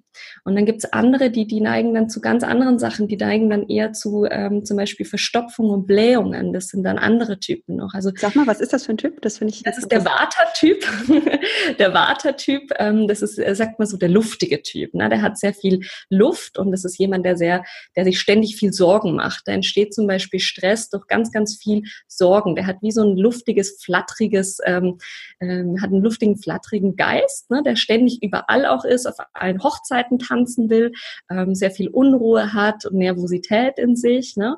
[0.45, 3.51] Und dann gibt es andere, die, die neigen dann zu ganz anderen Sachen, die neigen
[3.51, 6.55] dann eher zu ähm, zum Beispiel Verstopfung und Blähungen.
[6.55, 7.93] Das sind dann andere Typen noch.
[7.93, 9.21] Also, Sag mal, was ist das für ein Typ?
[9.21, 9.63] Das finde ich.
[9.63, 10.83] Das ist der Vata-Typ.
[11.79, 14.95] der Vata-Typ, ähm, das ist, äh, sagt man so, der luftige Typ.
[14.95, 15.09] Ne?
[15.11, 18.73] Der hat sehr viel Luft und das ist jemand, der sehr, der sich ständig viel
[18.73, 19.43] Sorgen macht.
[19.47, 22.57] Da entsteht zum Beispiel Stress durch ganz, ganz viel Sorgen.
[22.57, 24.99] Der hat wie so ein luftiges, flatteriges, ähm,
[25.41, 27.63] ähm, hat einen luftigen, flatterigen Geist, ne?
[27.63, 30.93] der ständig überall auch ist, auf allen Hochzeiten tanzen will,
[31.31, 34.57] ähm, sehr viel Unruhe hat und Nervosität in sich, ne?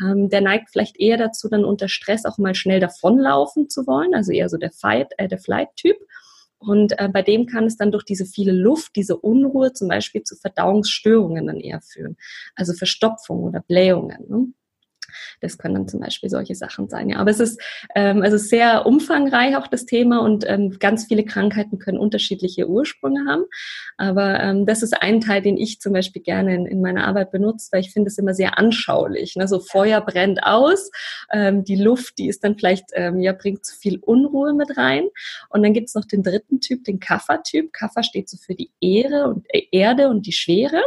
[0.00, 4.14] ähm, der neigt vielleicht eher dazu, dann unter Stress auch mal schnell davonlaufen zu wollen,
[4.14, 5.96] also eher so der Fight, äh, der Flight-Typ.
[6.58, 10.22] Und äh, bei dem kann es dann durch diese viele Luft, diese Unruhe zum Beispiel
[10.24, 12.18] zu Verdauungsstörungen dann eher führen.
[12.54, 14.26] Also Verstopfung oder Blähungen.
[14.28, 14.52] Ne?
[15.40, 17.10] Das können dann zum Beispiel solche Sachen sein.
[17.10, 17.60] Ja, aber es ist
[17.94, 23.24] ähm, also sehr umfangreich auch das Thema und ähm, ganz viele Krankheiten können unterschiedliche Ursprünge
[23.28, 23.44] haben.
[23.96, 27.30] Aber ähm, das ist ein Teil, den ich zum Beispiel gerne in, in meiner Arbeit
[27.30, 29.36] benutze, weil ich finde es immer sehr anschaulich.
[29.36, 29.48] Ne?
[29.48, 30.90] So Feuer brennt aus,
[31.32, 35.04] ähm, die Luft, die ist dann vielleicht ähm, ja bringt zu viel Unruhe mit rein.
[35.48, 37.72] Und dann gibt es noch den dritten Typ, den Kaffer-Typ.
[37.72, 40.82] Kaffer steht so für die Ehre und äh, Erde und die Schwere.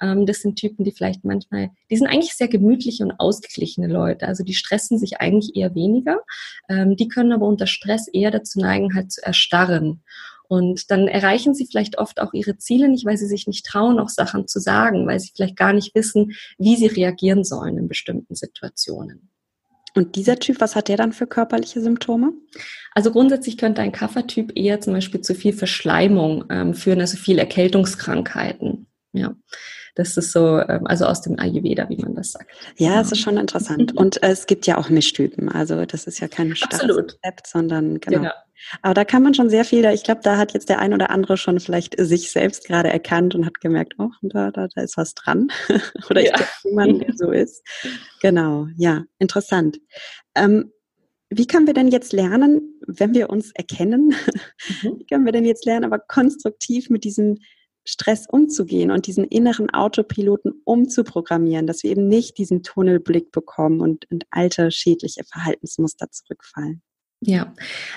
[0.00, 3.12] Ähm, das sind Typen, die vielleicht manchmal, die sind eigentlich sehr gemütliche und
[3.50, 4.26] ausgeglichene Leute.
[4.26, 6.20] Also die stressen sich eigentlich eher weniger.
[6.68, 10.02] Ähm, die können aber unter Stress eher dazu neigen, halt zu erstarren.
[10.48, 14.00] Und dann erreichen sie vielleicht oft auch ihre Ziele nicht, weil sie sich nicht trauen,
[14.00, 17.88] auch Sachen zu sagen, weil sie vielleicht gar nicht wissen, wie sie reagieren sollen in
[17.88, 19.30] bestimmten Situationen.
[19.94, 22.32] Und dieser Typ, was hat der dann für körperliche Symptome?
[22.94, 27.38] Also grundsätzlich könnte ein Kaffertyp eher zum Beispiel zu viel Verschleimung ähm, führen, also viel
[27.38, 28.86] Erkältungskrankheiten.
[29.12, 29.34] Ja.
[29.94, 32.50] Das ist so, ähm, also aus dem Ayurveda, wie man das sagt.
[32.76, 33.22] Ja, es ist genau.
[33.24, 33.96] schon interessant.
[33.96, 35.48] Und äh, es gibt ja auch Mischtypen.
[35.48, 38.18] Also das ist ja kein Rezept, sondern genau.
[38.18, 38.32] genau.
[38.82, 41.10] Aber da kann man schon sehr viel, ich glaube, da hat jetzt der ein oder
[41.10, 44.96] andere schon vielleicht sich selbst gerade erkannt und hat gemerkt, oh, da, da, da ist
[44.96, 45.48] was dran.
[46.10, 46.32] oder ja.
[46.34, 47.66] ich kenne jemanden, der so ist.
[48.20, 49.80] Genau, ja, interessant.
[50.34, 50.72] Ähm,
[51.30, 54.08] wie können wir denn jetzt lernen, wenn wir uns erkennen,
[54.82, 54.98] mhm.
[54.98, 57.38] wie können wir denn jetzt lernen, aber konstruktiv mit diesem
[57.84, 64.04] Stress umzugehen und diesen inneren Autopiloten umzuprogrammieren, dass wir eben nicht diesen Tunnelblick bekommen und
[64.10, 66.82] in alte schädliche Verhaltensmuster zurückfallen.
[67.22, 67.52] Ja,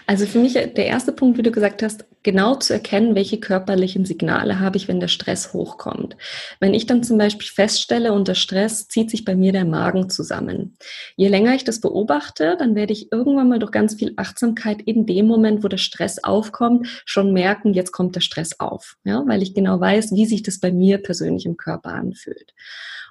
[0.05, 4.03] also für mich der erste Punkt, wie du gesagt hast, genau zu erkennen, welche körperlichen
[4.03, 6.17] Signale habe ich, wenn der Stress hochkommt.
[6.59, 10.77] Wenn ich dann zum Beispiel feststelle, unter Stress zieht sich bei mir der Magen zusammen.
[11.15, 15.05] Je länger ich das beobachte, dann werde ich irgendwann mal durch ganz viel Achtsamkeit in
[15.05, 18.97] dem Moment, wo der Stress aufkommt, schon merken, jetzt kommt der Stress auf.
[19.05, 22.53] Ja, weil ich genau weiß, wie sich das bei mir persönlich im Körper anfühlt.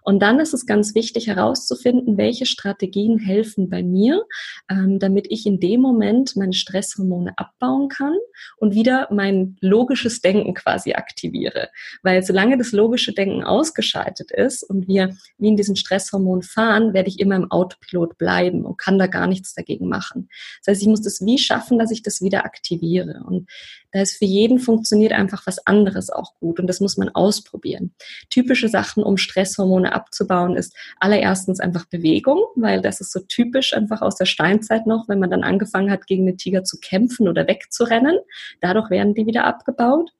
[0.02, 4.24] Und dann ist es ganz wichtig herauszufinden, welche Strategien helfen bei mir,
[4.70, 8.16] ähm, damit ich in dem Moment meine Stresshormone abbauen kann
[8.56, 11.68] und wieder mein logisches Denken quasi aktiviere.
[12.02, 17.08] Weil solange das logische Denken ausgeschaltet ist und wir wie in diesem Stresshormon fahren, werde
[17.08, 20.28] ich immer im Autopilot bleiben und kann da gar nichts dagegen machen.
[20.64, 23.22] Das heißt, ich muss das wie schaffen, dass ich das wieder aktiviere.
[23.26, 23.48] Und
[23.92, 27.94] da ist für jeden funktioniert einfach was anderes auch gut und das muss man ausprobieren.
[28.31, 34.02] Typische Sachen, um Stresshormone abzubauen, ist allererstens einfach Bewegung, weil das ist so typisch einfach
[34.02, 37.46] aus der Steinzeit noch, wenn man dann angefangen hat, gegen den Tiger zu kämpfen oder
[37.46, 38.18] wegzurennen.
[38.61, 40.11] Dadurch werden die wieder abgebaut.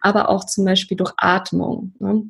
[0.00, 1.94] Aber auch zum Beispiel durch Atmung.
[1.98, 2.24] Ne?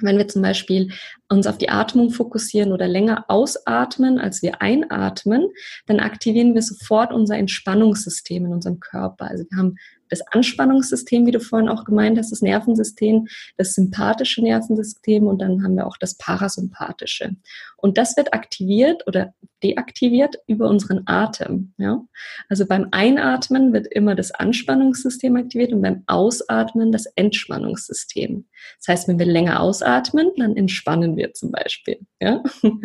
[0.00, 0.92] Wenn wir zum Beispiel
[1.28, 5.48] uns auf die Atmung fokussieren oder länger ausatmen, als wir einatmen,
[5.86, 9.26] dann aktivieren wir sofort unser Entspannungssystem in unserem Körper.
[9.28, 9.76] Also wir haben
[10.08, 15.62] das Anspannungssystem, wie du vorhin auch gemeint hast, das Nervensystem, das sympathische Nervensystem und dann
[15.62, 17.36] haben wir auch das parasympathische.
[17.76, 21.72] Und das wird aktiviert oder deaktiviert über unseren Atem.
[21.78, 22.02] Ja?
[22.48, 28.46] Also beim Einatmen wird immer das Anspannungssystem aktiviert und beim Ausatmen das Entspannungssystem.
[28.78, 31.98] Das heißt, wenn wir länger ausatmen, dann entspannen wir zum Beispiel.
[32.20, 32.42] Ja?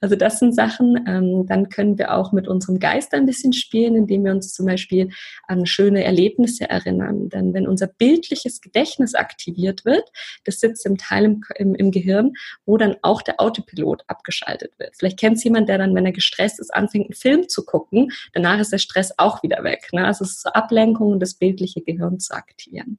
[0.00, 3.94] Also das sind Sachen, ähm, dann können wir auch mit unserem Geist ein bisschen spielen,
[3.94, 5.10] indem wir uns zum Beispiel
[5.46, 7.28] an schöne Erlebnisse erinnern.
[7.28, 10.10] Denn wenn unser bildliches Gedächtnis aktiviert wird,
[10.44, 12.32] das sitzt im Teil im, im, im Gehirn,
[12.64, 14.96] wo dann auch der Autopilot abgeschaltet wird.
[14.96, 18.10] Vielleicht kennt es jemand, der dann, wenn er gestresst ist, anfängt, einen Film zu gucken,
[18.32, 19.88] danach ist der Stress auch wieder weg.
[19.92, 20.04] Ne?
[20.04, 22.98] Also es ist zur Ablenkung und das bildliche Gehirn zu aktivieren.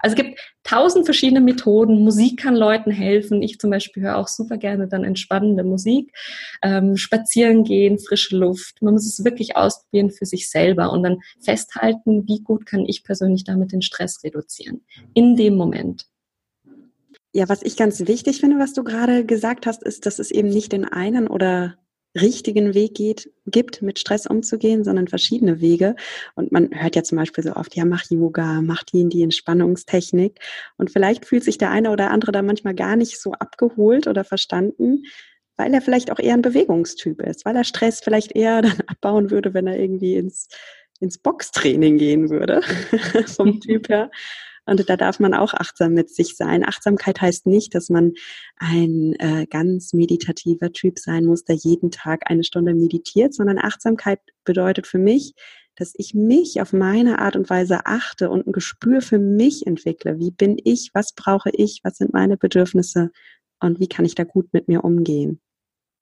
[0.00, 2.02] Also es gibt tausend verschiedene Methoden.
[2.02, 3.42] Musik kann Leuten helfen.
[3.42, 6.12] Ich zum Beispiel höre auch super gerne dann entspannende Musik.
[6.62, 8.82] Ähm, spazieren gehen, frische Luft.
[8.82, 13.04] Man muss es wirklich ausprobieren für sich selber und dann festhalten, wie gut kann ich
[13.04, 14.82] persönlich damit den Stress reduzieren.
[15.14, 16.06] In dem Moment.
[17.32, 20.48] Ja, was ich ganz wichtig finde, was du gerade gesagt hast, ist, dass es eben
[20.48, 21.76] nicht den einen oder
[22.14, 25.96] richtigen Weg geht, gibt, mit Stress umzugehen, sondern verschiedene Wege.
[26.34, 29.22] Und man hört ja zum Beispiel so oft, ja, mach Yoga, mach die in die
[29.22, 30.38] Entspannungstechnik.
[30.76, 34.24] Und vielleicht fühlt sich der eine oder andere da manchmal gar nicht so abgeholt oder
[34.24, 35.02] verstanden,
[35.56, 39.30] weil er vielleicht auch eher ein Bewegungstyp ist, weil er Stress vielleicht eher dann abbauen
[39.30, 40.48] würde, wenn er irgendwie ins,
[41.00, 42.60] ins Boxtraining gehen würde,
[43.26, 44.10] vom Typ her.
[44.66, 46.66] Und da darf man auch achtsam mit sich sein.
[46.66, 48.12] Achtsamkeit heißt nicht, dass man
[48.56, 54.20] ein äh, ganz meditativer Typ sein muss, der jeden Tag eine Stunde meditiert, sondern Achtsamkeit
[54.44, 55.34] bedeutet für mich,
[55.76, 60.18] dass ich mich auf meine Art und Weise achte und ein Gespür für mich entwickle.
[60.18, 60.90] Wie bin ich?
[60.94, 61.80] Was brauche ich?
[61.82, 63.10] Was sind meine Bedürfnisse?
[63.60, 65.40] Und wie kann ich da gut mit mir umgehen?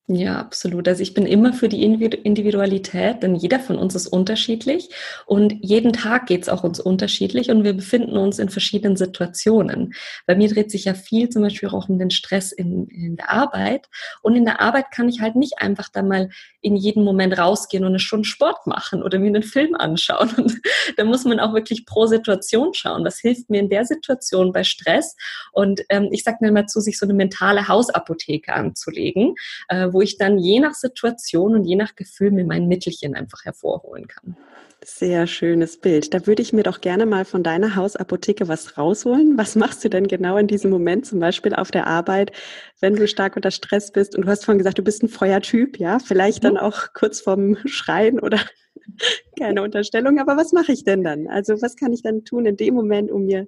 [0.08, 0.88] Ja, absolut.
[0.88, 4.90] Also ich bin immer für die Individualität, denn jeder von uns ist unterschiedlich
[5.26, 9.94] und jeden Tag geht es auch uns unterschiedlich und wir befinden uns in verschiedenen Situationen.
[10.26, 13.30] Bei mir dreht sich ja viel zum Beispiel auch um den Stress in, in der
[13.30, 13.88] Arbeit
[14.22, 16.30] und in der Arbeit kann ich halt nicht einfach da mal
[16.62, 20.30] in jedem Moment rausgehen und eine Stunde Sport machen oder mir einen Film anschauen.
[20.36, 20.60] Und
[20.96, 23.04] da muss man auch wirklich pro Situation schauen.
[23.04, 25.16] Was hilft mir in der Situation bei Stress?
[25.52, 29.34] Und ähm, ich sage mir mal zu, sich so eine mentale Hausapotheke anzulegen,
[29.68, 33.44] äh, wo ich dann je nach Situation und je nach Gefühl mir mein Mittelchen einfach
[33.44, 34.36] hervorholen kann.
[34.84, 36.12] Sehr schönes Bild.
[36.12, 39.38] Da würde ich mir doch gerne mal von deiner Hausapotheke was rausholen.
[39.38, 42.32] Was machst du denn genau in diesem Moment, zum Beispiel auf der Arbeit,
[42.80, 44.16] wenn du stark unter Stress bist?
[44.16, 46.00] Und du hast vorhin gesagt, du bist ein Feuertyp, ja?
[46.00, 46.60] Vielleicht dann mhm.
[46.60, 48.40] auch kurz vorm Schreien oder
[49.38, 50.18] keine Unterstellung.
[50.18, 51.28] Aber was mache ich denn dann?
[51.28, 53.46] Also was kann ich dann tun in dem Moment, um mir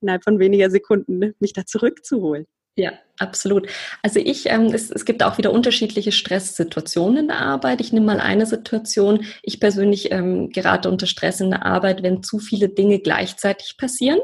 [0.00, 2.46] innerhalb von weniger Sekunden mich da zurückzuholen?
[2.76, 3.68] Ja, absolut.
[4.02, 7.80] Also ich, ähm, es, es gibt auch wieder unterschiedliche Stresssituationen in der Arbeit.
[7.80, 9.24] Ich nehme mal eine Situation.
[9.42, 14.20] Ich persönlich ähm, gerate unter Stress in der Arbeit, wenn zu viele Dinge gleichzeitig passieren.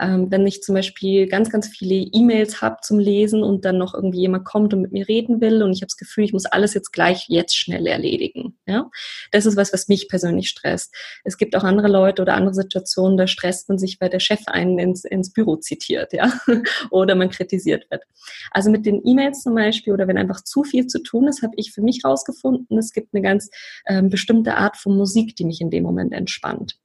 [0.00, 3.94] Ähm, wenn ich zum Beispiel ganz, ganz viele E-Mails habe zum Lesen und dann noch
[3.94, 6.46] irgendwie jemand kommt und mit mir reden will und ich habe das Gefühl, ich muss
[6.46, 8.58] alles jetzt gleich jetzt schnell erledigen.
[8.66, 8.90] Ja,
[9.30, 10.94] das ist was, was mich persönlich stresst.
[11.24, 14.40] Es gibt auch andere Leute oder andere Situationen, da stresst man sich, weil der Chef
[14.46, 16.32] einen ins, ins Büro zitiert, ja,
[16.90, 18.04] oder man kritisiert wird.
[18.50, 21.54] Also mit den E-Mails zum Beispiel oder wenn einfach zu viel zu tun ist, habe
[21.56, 23.50] ich für mich rausgefunden, es gibt eine ganz
[23.86, 26.78] ähm, bestimmte Art von Musik, die mich in dem Moment entspannt.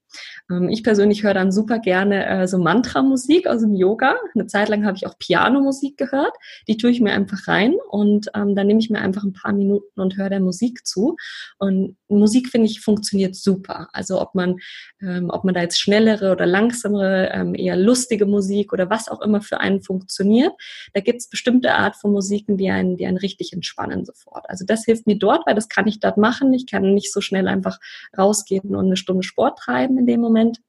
[0.50, 4.16] Ähm, ich persönlich höre dann super gerne äh, so Mantra-Musik aus dem Yoga.
[4.34, 6.34] Eine Zeit lang habe ich auch Piano-Musik gehört.
[6.68, 9.54] Die tue ich mir einfach rein und ähm, dann nehme ich mir einfach ein paar
[9.54, 11.16] Minuten und höre der Musik zu.
[11.58, 13.90] Und Musik, finde ich, funktioniert super.
[13.94, 14.58] Also ob man,
[15.02, 19.42] ähm, ob man da jetzt schnellere oder langsamere, eher lustige Musik oder was auch immer
[19.42, 20.54] für einen funktioniert.
[20.94, 24.50] Da gibt es bestimmte Art von Musiken, die einen, die einen richtig entspannen sofort.
[24.50, 26.54] Also das hilft mir dort, weil das kann ich dort machen.
[26.54, 27.80] Ich kann nicht so schnell einfach
[28.18, 30.60] rausgehen und eine Stunde Sport treiben in dem Moment.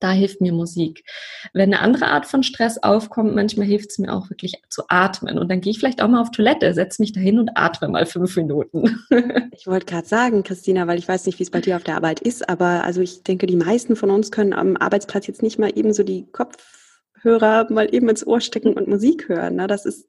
[0.00, 1.04] Da hilft mir Musik.
[1.52, 5.38] Wenn eine andere Art von Stress aufkommt, manchmal hilft es mir auch wirklich zu atmen.
[5.38, 8.06] Und dann gehe ich vielleicht auch mal auf Toilette, setze mich dahin und atme mal
[8.06, 8.98] fünf Minuten.
[9.52, 11.96] Ich wollte gerade sagen, Christina, weil ich weiß nicht, wie es bei dir auf der
[11.96, 15.58] Arbeit ist, aber also ich denke, die meisten von uns können am Arbeitsplatz jetzt nicht
[15.58, 19.56] mal eben so die Kopfhörer mal eben ins Ohr stecken und Musik hören.
[19.56, 19.66] Ne?
[19.66, 20.08] Das ist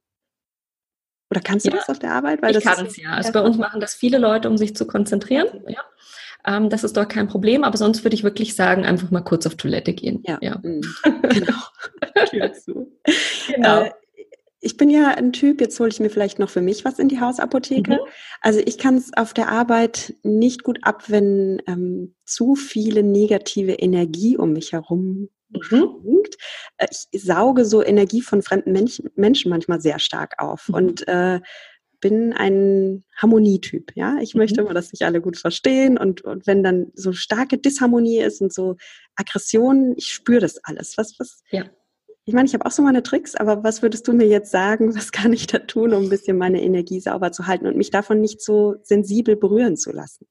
[1.29, 2.41] oder kannst du ja, das auf der Arbeit?
[2.41, 3.11] Weil ich kann es ja.
[3.11, 5.47] Also bei uns machen das viele Leute, um sich zu konzentrieren.
[5.67, 5.81] Ja.
[6.45, 9.45] Ähm, das ist doch kein Problem, aber sonst würde ich wirklich sagen, einfach mal kurz
[9.45, 10.23] auf Toilette gehen.
[10.25, 10.59] Ja, ja.
[10.61, 10.81] Mhm.
[11.29, 11.59] genau.
[13.47, 13.81] Genau.
[13.83, 13.91] Äh,
[14.63, 17.09] ich bin ja ein Typ, jetzt hole ich mir vielleicht noch für mich was in
[17.09, 17.93] die Hausapotheke.
[17.93, 17.99] Mhm.
[18.41, 23.73] Also ich kann es auf der Arbeit nicht gut ab, wenn ähm, zu viele negative
[23.73, 26.21] Energie um mich herum mhm.
[26.77, 30.69] Äh, ich sauge so Energie von fremden Menschen, Menschen manchmal sehr stark auf.
[30.69, 30.75] Mhm.
[30.75, 31.39] Und äh,
[32.01, 33.93] bin ein Harmonietyp.
[33.95, 34.39] Ja, ich mhm.
[34.39, 38.41] möchte immer, dass sich alle gut verstehen und, und wenn dann so starke Disharmonie ist
[38.41, 38.75] und so
[39.15, 40.97] Aggression, ich spüre das alles.
[40.97, 41.41] Was, was?
[41.51, 41.65] Ja.
[42.25, 44.95] Ich meine, ich habe auch so meine Tricks, aber was würdest du mir jetzt sagen?
[44.95, 47.89] Was kann ich da tun, um ein bisschen meine Energie sauber zu halten und mich
[47.89, 50.27] davon nicht so sensibel berühren zu lassen?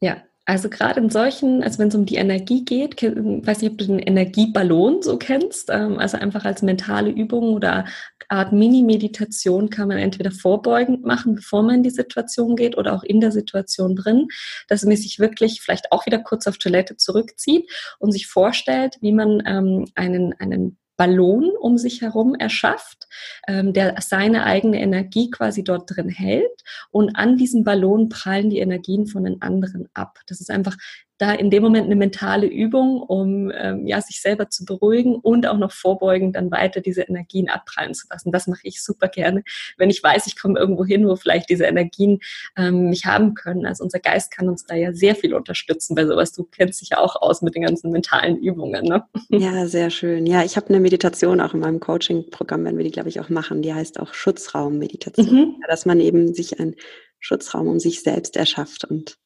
[0.00, 3.78] Ja, also gerade in solchen, also wenn es um die Energie geht, weiß nicht, ob
[3.78, 7.86] du den Energieballon so kennst, ähm, also einfach als mentale Übung oder
[8.28, 13.02] Art Mini-Meditation kann man entweder vorbeugend machen, bevor man in die Situation geht oder auch
[13.02, 14.28] in der Situation drin,
[14.68, 19.12] dass man sich wirklich vielleicht auch wieder kurz auf Toilette zurückzieht und sich vorstellt, wie
[19.12, 23.08] man ähm, einen, einen Ballon um sich herum erschafft,
[23.48, 28.58] ähm, der seine eigene Energie quasi dort drin hält und an diesem Ballon prallen die
[28.58, 30.20] Energien von den anderen ab.
[30.26, 30.76] Das ist einfach
[31.18, 35.46] da in dem Moment eine mentale Übung, um ähm, ja, sich selber zu beruhigen und
[35.46, 38.32] auch noch vorbeugen, dann weiter diese Energien abprallen zu lassen.
[38.32, 39.44] Das mache ich super gerne,
[39.78, 42.18] wenn ich weiß, ich komme irgendwo hin, wo vielleicht diese Energien
[42.56, 43.64] ähm, mich haben können.
[43.64, 46.32] Also unser Geist kann uns da ja sehr viel unterstützen bei sowas.
[46.32, 48.84] Du kennst dich ja auch aus mit den ganzen mentalen Übungen.
[48.84, 49.04] Ne?
[49.28, 50.26] Ja, sehr schön.
[50.26, 53.28] Ja, ich habe eine Meditation auch in meinem Coaching-Programm, wenn wir die, glaube ich, auch
[53.28, 53.62] machen.
[53.62, 55.26] Die heißt auch Schutzraummeditation.
[55.26, 55.56] Mhm.
[55.68, 56.74] Dass man eben sich einen
[57.20, 59.16] Schutzraum um sich selbst erschafft und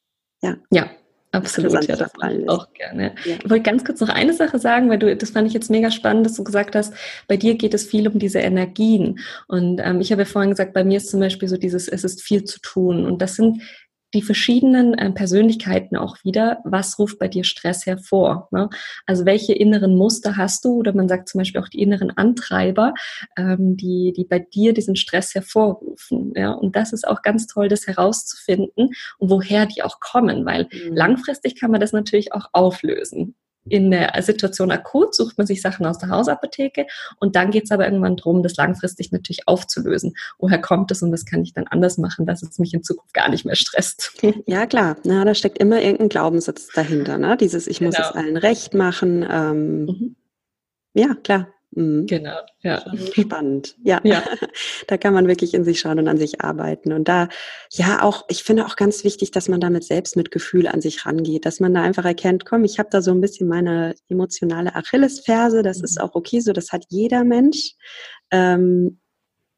[0.41, 0.55] ja.
[0.71, 0.89] Ja,
[1.31, 3.13] Absolut, ja, das mache ich auch gerne.
[3.23, 3.35] Ja.
[3.43, 5.91] Ich wollte ganz kurz noch eine Sache sagen, weil du, das fand ich jetzt mega
[5.91, 6.93] spannend, dass du gesagt hast,
[7.27, 9.19] bei dir geht es viel um diese Energien.
[9.47, 12.03] Und ähm, ich habe ja vorhin gesagt, bei mir ist zum Beispiel so dieses, es
[12.03, 13.05] ist viel zu tun.
[13.05, 13.61] Und das sind
[14.13, 18.47] die verschiedenen äh, Persönlichkeiten auch wieder, was ruft bei dir Stress hervor?
[18.51, 18.69] Ne?
[19.05, 20.73] Also welche inneren Muster hast du?
[20.73, 22.93] Oder man sagt zum Beispiel auch die inneren Antreiber,
[23.37, 26.33] ähm, die, die bei dir diesen Stress hervorrufen.
[26.35, 26.51] Ja?
[26.51, 30.95] Und das ist auch ganz toll, das herauszufinden und woher die auch kommen, weil mhm.
[30.95, 33.35] langfristig kann man das natürlich auch auflösen
[33.69, 36.85] in der Situation akut sucht man sich Sachen aus der Hausapotheke
[37.19, 40.15] und dann geht es aber irgendwann darum, das langfristig natürlich aufzulösen.
[40.37, 43.13] Woher kommt es und was kann ich dann anders machen, dass es mich in Zukunft
[43.13, 44.13] gar nicht mehr stresst?
[44.45, 44.95] Ja, klar.
[45.03, 47.17] Na, da steckt immer irgendein Glaubenssatz dahinter.
[47.17, 47.37] Ne?
[47.37, 48.09] Dieses Ich muss genau.
[48.09, 49.25] es allen recht machen.
[49.29, 50.15] Ähm, mhm.
[50.93, 51.47] Ja, klar.
[51.71, 52.07] Mhm.
[52.07, 52.83] Genau, ja.
[53.13, 53.75] Spannend.
[53.83, 54.01] Ja.
[54.03, 54.23] ja.
[54.87, 56.93] da kann man wirklich in sich schauen und an sich arbeiten.
[56.93, 57.29] Und da,
[57.71, 61.45] ja, auch, ich finde auch ganz wichtig, dass man da mit Selbstmitgefühl an sich rangeht,
[61.45, 65.61] dass man da einfach erkennt, komm, ich habe da so ein bisschen meine emotionale Achillesferse,
[65.61, 65.85] das mhm.
[65.85, 67.75] ist auch okay so, das hat jeder Mensch.
[68.31, 68.99] Ähm,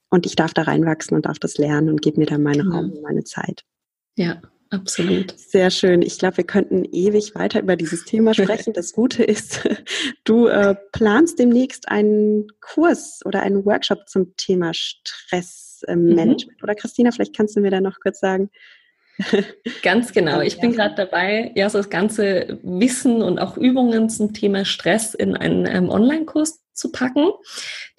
[0.10, 2.74] und ich darf da reinwachsen und darf das lernen und gebe mir da meinen mhm.
[2.74, 3.64] Raum und meine Zeit.
[4.18, 5.38] Ja, Absolut.
[5.38, 6.02] Sehr schön.
[6.02, 8.74] Ich glaube, wir könnten ewig weiter über dieses Thema sprechen.
[8.74, 9.68] Das Gute ist,
[10.24, 16.48] du äh, planst demnächst einen Kurs oder einen Workshop zum Thema Stressmanagement.
[16.48, 16.54] Mhm.
[16.64, 18.50] Oder Christina, vielleicht kannst du mir da noch kurz sagen.
[19.84, 20.40] Ganz genau.
[20.40, 25.14] Ich bin gerade dabei, ja, so das ganze Wissen und auch Übungen zum Thema Stress
[25.14, 27.30] in einen ähm, Online-Kurs zu packen.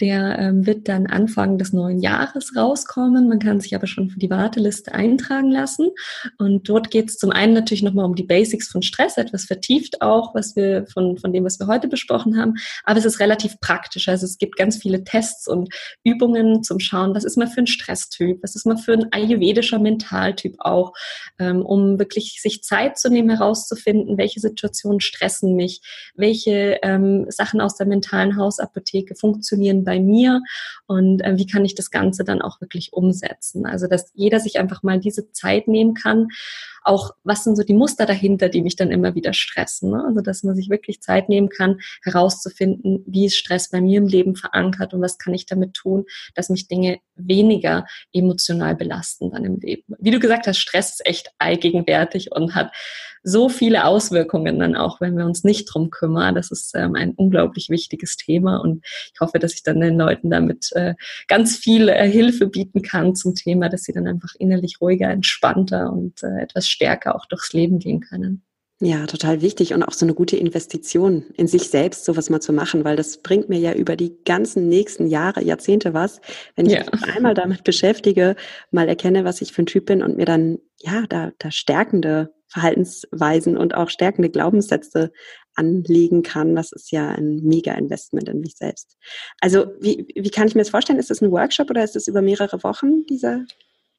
[0.01, 3.29] Der ähm, wird dann Anfang des neuen Jahres rauskommen.
[3.29, 5.91] Man kann sich aber schon für die Warteliste eintragen lassen.
[6.39, 10.03] Und dort geht es zum einen natürlich nochmal um die Basics von Stress, etwas vertieft
[10.03, 12.55] auch, was wir von, von dem, was wir heute besprochen haben.
[12.85, 14.09] Aber es ist relativ praktisch.
[14.09, 15.69] Also es gibt ganz viele Tests und
[16.05, 19.79] Übungen zum Schauen, was ist man für ein Stresstyp, was ist man für ein ayurvedischer
[19.79, 20.93] Mentaltyp auch,
[21.39, 25.81] ähm, um wirklich sich Zeit zu nehmen, herauszufinden, welche Situationen stressen mich,
[26.15, 30.41] welche ähm, Sachen aus der mentalen Haus Hausapotheke funktionieren bei mir
[30.87, 33.67] und äh, wie kann ich das Ganze dann auch wirklich umsetzen.
[33.67, 36.29] Also dass jeder sich einfach mal diese Zeit nehmen kann
[36.85, 39.91] auch, was sind so die Muster dahinter, die mich dann immer wieder stressen.
[39.91, 40.05] Ne?
[40.07, 44.07] Also, dass man sich wirklich Zeit nehmen kann, herauszufinden, wie ist Stress bei mir im
[44.07, 49.45] Leben verankert und was kann ich damit tun, dass mich Dinge weniger emotional belasten dann
[49.45, 49.95] im Leben.
[49.99, 52.73] Wie du gesagt hast, Stress ist echt allgegenwärtig und hat
[53.23, 56.35] so viele Auswirkungen dann auch, wenn wir uns nicht drum kümmern.
[56.35, 60.31] Das ist ähm, ein unglaublich wichtiges Thema und ich hoffe, dass ich dann den Leuten
[60.31, 60.95] damit äh,
[61.29, 65.93] ganz viel äh, Hilfe bieten kann zum Thema, dass sie dann einfach innerlich ruhiger, entspannter
[65.93, 68.45] und äh, etwas stärker auch durchs Leben gehen können.
[68.85, 72.53] Ja, total wichtig und auch so eine gute Investition in sich selbst, sowas mal zu
[72.53, 76.21] machen, weil das bringt mir ja über die ganzen nächsten Jahre, Jahrzehnte was,
[76.57, 76.85] wenn ich ja.
[76.91, 78.35] mich einmal damit beschäftige,
[78.73, 82.35] mal erkenne, was ich für ein Typ bin und mir dann, ja, da, da stärkende
[82.49, 85.13] Verhaltensweisen und auch stärkende Glaubenssätze
[85.55, 86.57] anlegen kann.
[86.57, 88.97] Das ist ja ein mega Investment in mich selbst.
[89.41, 90.99] Also, wie, wie kann ich mir das vorstellen?
[90.99, 93.45] Ist das ein Workshop oder ist es über mehrere Wochen, dieser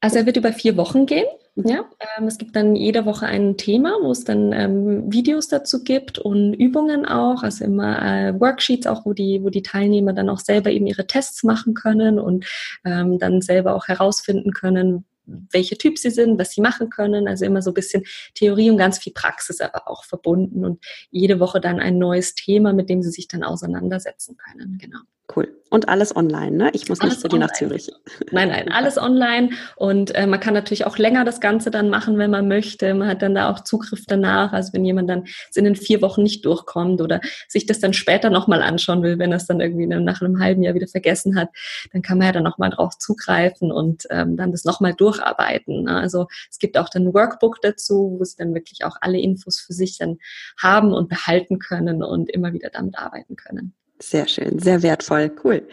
[0.04, 1.26] also er wird über vier Wochen gehen.
[1.56, 1.66] Mhm.
[1.66, 1.86] Ja,
[2.18, 6.20] ähm, es gibt dann jede Woche ein Thema, wo es dann ähm, Videos dazu gibt
[6.20, 10.40] und Übungen auch, also immer äh, Worksheets auch, wo die, wo die Teilnehmer dann auch
[10.40, 12.46] selber eben ihre Tests machen können und
[12.84, 17.30] ähm, dann selber auch herausfinden können, welche Typ sie sind, was sie machen können.
[17.30, 21.40] Also immer so ein bisschen Theorie und ganz viel Praxis aber auch verbunden und jede
[21.40, 24.80] Woche dann ein neues Thema, mit dem sie sich dann auseinandersetzen können.
[24.82, 25.00] Genau.
[25.36, 25.50] Cool.
[25.70, 26.70] Und alles online, ne?
[26.74, 27.92] Ich muss alles nicht zu dir nach Zürich.
[28.30, 29.50] Nein, nein, alles online.
[29.76, 32.94] Und äh, man kann natürlich auch länger das Ganze dann machen, wenn man möchte.
[32.94, 34.54] Man hat dann da auch Zugriff danach.
[34.54, 35.24] Also wenn jemand dann
[35.56, 39.32] in den vier Wochen nicht durchkommt oder sich das dann später nochmal anschauen will, wenn
[39.32, 41.50] er es dann irgendwie nach einem halben Jahr wieder vergessen hat,
[41.92, 45.86] dann kann man ja dann nochmal drauf zugreifen und ähm, dann das nochmal durcharbeiten.
[45.86, 45.96] Ne?
[45.96, 49.60] Also es gibt auch dann ein Workbook dazu, wo sie dann wirklich auch alle Infos
[49.60, 50.20] für sich dann
[50.62, 53.74] haben und behalten können und immer wieder damit arbeiten können.
[54.10, 55.66] Sehr schön, sehr wertvoll, cool.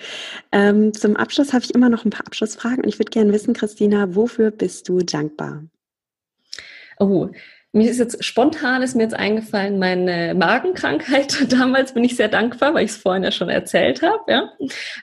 [0.52, 3.54] Ähm, zum Abschluss habe ich immer noch ein paar Abschlussfragen und ich würde gerne wissen,
[3.54, 5.64] Christina, wofür bist du dankbar?
[7.00, 7.28] Oh,
[7.72, 11.52] mir ist jetzt spontan ist mir jetzt eingefallen, meine Magenkrankheit.
[11.52, 14.22] Damals bin ich sehr dankbar, weil ich es vorhin ja schon erzählt habe.
[14.28, 14.52] Ja?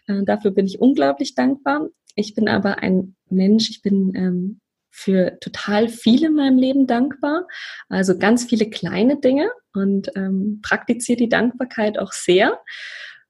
[0.08, 1.90] Äh, dafür bin ich unglaublich dankbar.
[2.16, 7.46] Ich bin aber ein Mensch, ich bin ähm, für total viel in meinem Leben dankbar.
[7.90, 12.58] Also ganz viele kleine Dinge und ähm, praktiziere die Dankbarkeit auch sehr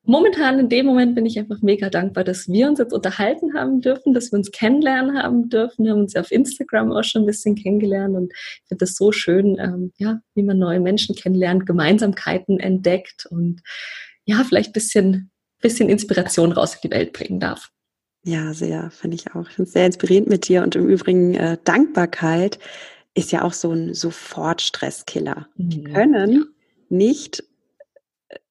[0.08, 3.82] momentan in dem Moment bin ich einfach mega dankbar, dass wir uns jetzt unterhalten haben
[3.82, 5.86] dürfen, dass wir uns kennenlernen haben dürfen.
[5.86, 8.96] Wir haben uns ja auf Instagram auch schon ein bisschen kennengelernt und ich finde das
[8.96, 13.62] so schön, ähm, ja, wie man neue Menschen kennenlernt, Gemeinsamkeiten entdeckt und
[14.26, 17.70] ja, vielleicht ein bisschen, bisschen Inspiration raus in die Welt bringen darf.
[18.24, 19.48] Ja, sehr, finde ich auch.
[19.48, 22.60] Ich finde es sehr inspirierend mit dir und im Übrigen äh, Dankbarkeit
[23.14, 25.48] ist ja auch so ein Sofort-Stresskiller.
[25.56, 25.72] Mhm.
[25.72, 26.46] Wir können
[26.90, 27.44] nicht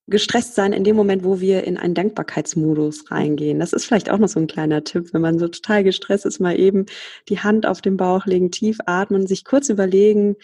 [0.08, 3.58] gestresst sein in dem Moment, wo wir in einen Dankbarkeitsmodus reingehen.
[3.58, 6.38] Das ist vielleicht auch noch so ein kleiner Tipp, wenn man so total gestresst ist,
[6.38, 6.86] mal eben
[7.28, 10.36] die Hand auf den Bauch legen, tief atmen, sich kurz überlegen,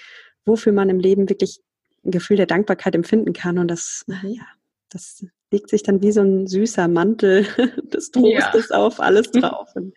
[0.44, 1.60] wofür man im Leben wirklich
[2.04, 3.58] ein Gefühl der Dankbarkeit empfinden kann.
[3.58, 4.30] Und das, mhm.
[4.30, 4.42] ja,
[4.88, 7.46] das legt sich dann wie so ein süßer Mantel
[7.92, 8.76] des Trostes ja.
[8.76, 9.68] auf alles drauf.
[9.76, 9.94] Und,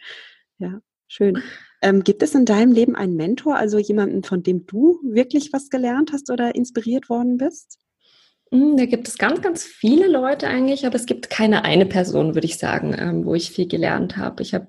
[0.60, 1.42] ja, schön.
[1.82, 5.70] Ähm, gibt es in deinem Leben einen Mentor, also jemanden, von dem du wirklich was
[5.70, 7.80] gelernt hast oder inspiriert worden bist?
[8.56, 12.36] Hm, da gibt es ganz, ganz viele Leute eigentlich, aber es gibt keine eine Person,
[12.36, 14.44] würde ich sagen, ähm, wo ich viel gelernt habe.
[14.44, 14.68] Ich habe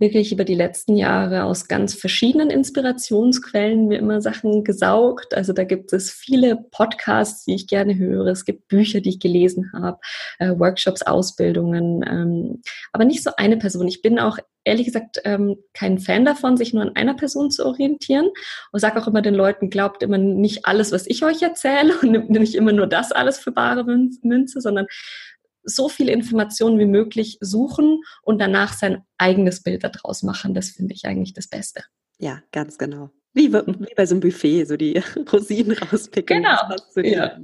[0.00, 5.34] wirklich über die letzten Jahre aus ganz verschiedenen Inspirationsquellen mir immer Sachen gesaugt.
[5.34, 8.26] Also da gibt es viele Podcasts, die ich gerne höre.
[8.28, 9.98] Es gibt Bücher, die ich gelesen habe,
[10.38, 13.86] äh, Workshops, Ausbildungen, ähm, aber nicht so eine Person.
[13.86, 17.66] Ich bin auch ehrlich gesagt ähm, kein Fan davon, sich nur an einer Person zu
[17.66, 18.28] orientieren.
[18.72, 22.10] Und sage auch immer den Leuten, glaubt immer nicht alles, was ich euch erzähle und
[22.10, 24.86] nimmt nicht immer nur das alles für bare Münze, sondern
[25.62, 30.54] so viele Informationen wie möglich suchen und danach sein eigenes Bild daraus machen.
[30.54, 31.82] Das finde ich eigentlich das Beste.
[32.18, 33.10] Ja, ganz genau.
[33.32, 35.00] Wie, wie bei so einem Buffet, so die
[35.32, 36.42] Rosinen rauspicken.
[36.42, 36.58] Genau.
[36.68, 37.38] Was, ja.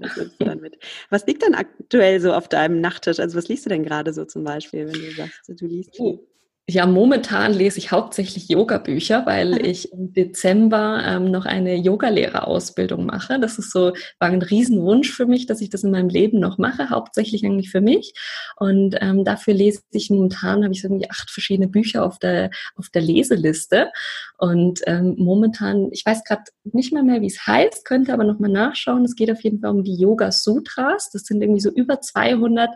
[1.11, 3.21] was liegt denn aktuell so auf deinem Nachttisch?
[3.21, 5.95] Also was liest du denn gerade so zum Beispiel, wenn du sagst, du liest?
[5.99, 6.27] Oh,
[6.69, 9.65] ja, momentan lese ich hauptsächlich Yoga-Bücher, weil mhm.
[9.65, 13.39] ich im Dezember ähm, noch eine Yogalehrerausbildung mache.
[13.39, 16.59] Das ist so, war ein Riesenwunsch für mich, dass ich das in meinem Leben noch
[16.59, 18.15] mache, hauptsächlich eigentlich für mich.
[18.57, 22.51] Und ähm, dafür lese ich momentan, habe ich so irgendwie acht verschiedene Bücher auf der,
[22.75, 23.93] auf der Leseliste.
[24.37, 28.51] Und ähm, momentan, ich weiß gerade nicht mal mehr, wie es heißt, könnte aber nochmal
[28.51, 29.05] nachschauen.
[29.05, 31.11] Es geht auf jeden Fall um die Yoga Sutras.
[31.13, 32.71] Das sind irgendwie so über 200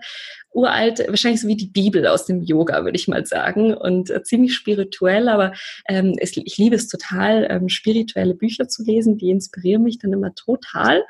[0.53, 3.75] uralte, wahrscheinlich so wie die Bibel aus dem Yoga, würde ich mal sagen.
[3.81, 5.53] Und äh, ziemlich spirituell, aber
[5.89, 9.19] ähm, es, ich liebe es total, ähm, spirituelle Bücher zu lesen.
[9.19, 11.03] Die inspirieren mich dann immer total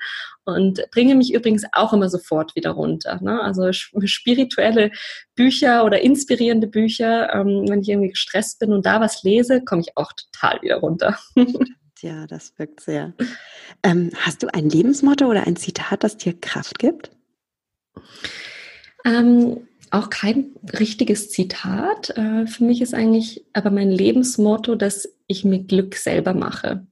[0.45, 3.21] und bringe mich übrigens auch immer sofort wieder runter.
[3.23, 3.41] Ne?
[3.43, 4.91] Also spirituelle
[5.35, 9.83] Bücher oder inspirierende Bücher, ähm, wenn ich irgendwie gestresst bin und da was lese, komme
[9.83, 11.19] ich auch total wieder runter.
[12.03, 13.13] Ja, das wirkt sehr.
[13.83, 17.11] Ähm, hast du ein Lebensmotto oder ein Zitat, das dir Kraft gibt?
[19.05, 22.11] Ähm, auch kein richtiges Zitat.
[22.17, 26.87] Äh, für mich ist eigentlich aber mein Lebensmotto, dass ich mir Glück selber mache.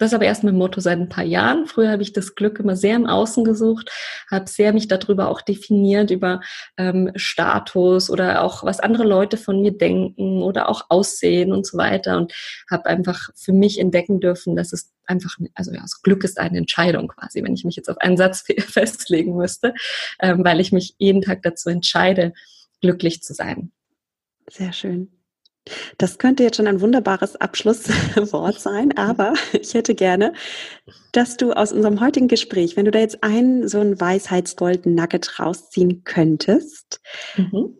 [0.00, 1.66] Das aber erst mein Motto seit ein paar Jahren.
[1.66, 3.90] Früher habe ich das Glück immer sehr im Außen gesucht,
[4.30, 6.40] habe sehr mich darüber auch definiert, über
[6.78, 11.76] ähm, Status oder auch was andere Leute von mir denken oder auch Aussehen und so
[11.76, 12.32] weiter und
[12.70, 16.56] habe einfach für mich entdecken dürfen, dass es einfach, also ja, das Glück ist eine
[16.56, 19.74] Entscheidung quasi, wenn ich mich jetzt auf einen Satz festlegen müsste,
[20.18, 22.32] ähm, weil ich mich jeden Tag dazu entscheide,
[22.80, 23.70] glücklich zu sein.
[24.48, 25.19] Sehr schön.
[25.98, 30.32] Das könnte jetzt schon ein wunderbares Abschlusswort sein, aber ich hätte gerne,
[31.12, 36.02] dass du aus unserem heutigen Gespräch, wenn du da jetzt einen so ein Weisheitsgold-Nugget rausziehen
[36.04, 37.00] könntest,
[37.36, 37.76] mhm.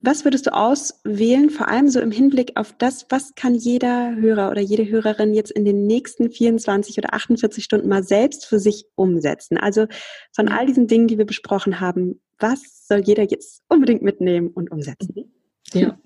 [0.00, 4.50] was würdest du auswählen, vor allem so im Hinblick auf das, was kann jeder Hörer
[4.50, 8.86] oder jede Hörerin jetzt in den nächsten 24 oder 48 Stunden mal selbst für sich
[8.96, 9.56] umsetzen?
[9.56, 9.86] Also
[10.34, 14.70] von all diesen Dingen, die wir besprochen haben, was soll jeder jetzt unbedingt mitnehmen und
[14.70, 15.32] umsetzen?
[15.72, 15.98] Ja.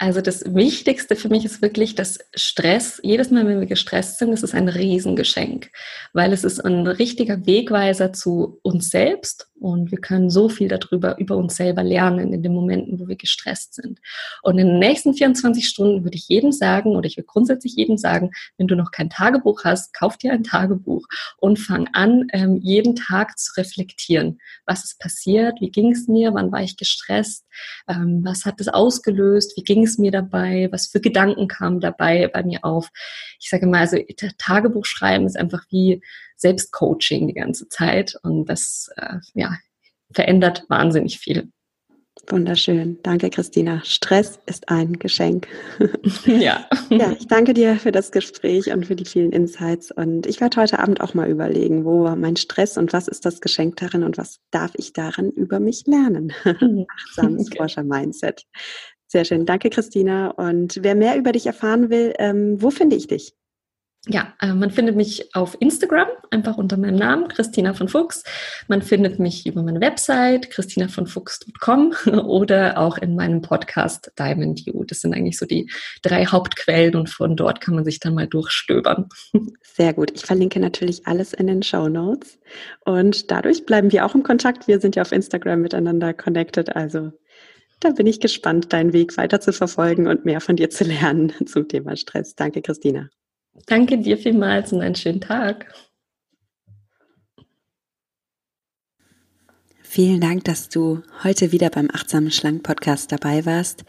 [0.00, 4.32] Also das Wichtigste für mich ist wirklich, dass Stress, jedes Mal, wenn wir gestresst sind,
[4.32, 5.70] ist es ein Riesengeschenk,
[6.14, 11.18] weil es ist ein richtiger Wegweiser zu uns selbst und wir können so viel darüber,
[11.18, 14.00] über uns selber lernen in den Momenten, wo wir gestresst sind.
[14.42, 17.98] Und in den nächsten 24 Stunden würde ich jedem sagen, oder ich würde grundsätzlich jedem
[17.98, 21.06] sagen, wenn du noch kein Tagebuch hast, kauf dir ein Tagebuch
[21.36, 24.40] und fang an, ähm, jeden Tag zu reflektieren.
[24.64, 25.60] Was ist passiert?
[25.60, 26.32] Wie ging es mir?
[26.32, 27.44] Wann war ich gestresst?
[27.86, 29.56] Ähm, was hat es ausgelöst?
[29.56, 30.68] Wie ging es mir dabei?
[30.72, 32.88] Was für Gedanken kamen dabei bei mir auf?
[33.38, 33.98] Ich sage mal, also
[34.38, 36.02] Tagebuch schreiben ist einfach wie
[36.40, 39.56] Selbstcoaching die ganze Zeit und das äh, ja,
[40.12, 41.50] verändert wahnsinnig viel.
[42.28, 42.98] Wunderschön.
[43.02, 43.82] Danke, Christina.
[43.84, 45.48] Stress ist ein Geschenk.
[46.26, 46.66] Ja.
[46.90, 49.90] Ja, ich danke dir für das Gespräch und für die vielen Insights.
[49.90, 53.24] Und ich werde heute Abend auch mal überlegen, wo war mein Stress und was ist
[53.24, 56.32] das Geschenk darin und was darf ich darin über mich lernen?
[56.44, 57.56] Achtsames okay.
[57.56, 58.44] Forscher-Mindset.
[59.06, 59.44] Sehr schön.
[59.44, 60.28] Danke, Christina.
[60.30, 63.34] Und wer mehr über dich erfahren will, ähm, wo finde ich dich?
[64.06, 68.22] Ja, äh, man findet mich auf Instagram, einfach unter meinem Namen, Christina von Fuchs.
[68.68, 74.84] Man findet mich über meine Website, christinavonfuchs.com oder auch in meinem Podcast Diamond You.
[74.84, 75.70] Das sind eigentlich so die
[76.02, 79.08] drei Hauptquellen und von dort kann man sich dann mal durchstöbern.
[79.62, 80.12] Sehr gut.
[80.14, 82.38] Ich verlinke natürlich alles in den Show Notes.
[82.84, 84.68] Und dadurch bleiben wir auch im Kontakt.
[84.68, 86.74] Wir sind ja auf Instagram miteinander connected.
[86.76, 87.12] Also
[87.80, 91.32] da bin ich gespannt, deinen Weg weiter zu verfolgen und mehr von dir zu lernen
[91.46, 92.34] zum Thema Stress.
[92.34, 93.08] Danke, Christina.
[93.66, 95.72] Danke dir vielmals und einen schönen Tag.
[99.92, 103.82] Vielen Dank, dass du heute wieder beim Achtsamen Schlank Podcast dabei warst.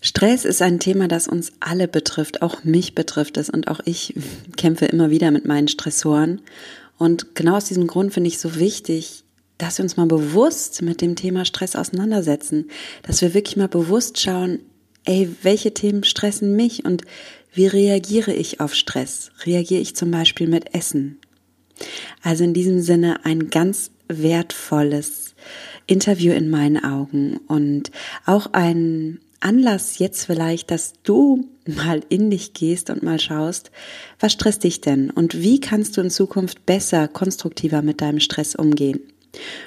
[0.00, 4.12] Stress ist ein Thema, das uns alle betrifft, auch mich betrifft es und auch ich
[4.56, 6.40] kämpfe immer wieder mit meinen Stressoren.
[6.98, 9.22] Und genau aus diesem Grund finde ich so wichtig,
[9.56, 12.68] dass wir uns mal bewusst mit dem Thema Stress auseinandersetzen,
[13.04, 14.58] dass wir wirklich mal bewusst schauen,
[15.04, 17.02] ey, welche Themen stressen mich und
[17.52, 19.30] wie reagiere ich auf Stress?
[19.44, 21.20] Reagiere ich zum Beispiel mit Essen?
[22.20, 25.25] Also in diesem Sinne ein ganz wertvolles
[25.86, 27.38] Interview in meinen Augen.
[27.48, 27.90] Und
[28.24, 33.70] auch ein Anlass jetzt vielleicht, dass du mal in dich gehst und mal schaust,
[34.18, 35.10] was stresst dich denn?
[35.10, 39.00] Und wie kannst du in Zukunft besser, konstruktiver mit deinem Stress umgehen.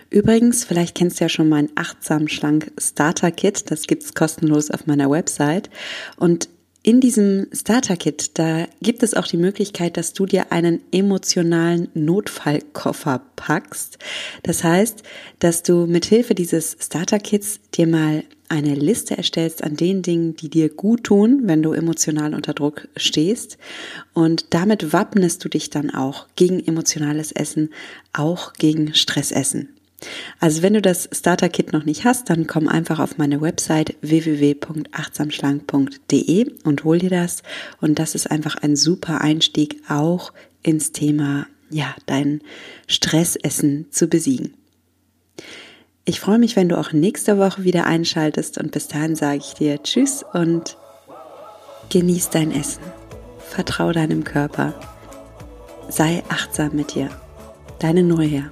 [0.09, 4.87] Übrigens, vielleicht kennst du ja schon mein achtsam schlank Starter Kit, das gibt's kostenlos auf
[4.87, 5.69] meiner Website.
[6.17, 6.49] Und
[6.81, 13.21] in diesem Starter-Kit, da gibt es auch die Möglichkeit, dass du dir einen emotionalen Notfallkoffer
[13.35, 13.97] packst.
[14.43, 15.03] Das heißt,
[15.39, 20.49] dass du mit Hilfe dieses Starter-Kits dir mal eine Liste erstellst an den Dingen, die
[20.49, 23.57] dir gut tun, wenn du emotional unter Druck stehst.
[24.13, 27.69] Und damit wappnest du dich dann auch gegen emotionales Essen,
[28.13, 29.69] auch gegen Stressessen.
[30.39, 33.95] Also wenn du das Starter Kit noch nicht hast, dann komm einfach auf meine Website
[34.01, 37.41] www.achtsamschlank.de und hol dir das.
[37.81, 40.33] Und das ist einfach ein super Einstieg auch
[40.63, 42.41] ins Thema, ja, dein
[42.87, 44.53] Stressessen zu besiegen.
[46.05, 49.53] Ich freue mich, wenn du auch nächste Woche wieder einschaltest und bis dahin sage ich
[49.53, 50.77] dir Tschüss und
[51.89, 52.81] genieß dein Essen.
[53.39, 54.73] Vertrau deinem Körper.
[55.89, 57.09] Sei achtsam mit dir.
[57.79, 58.51] Deine Neuherr.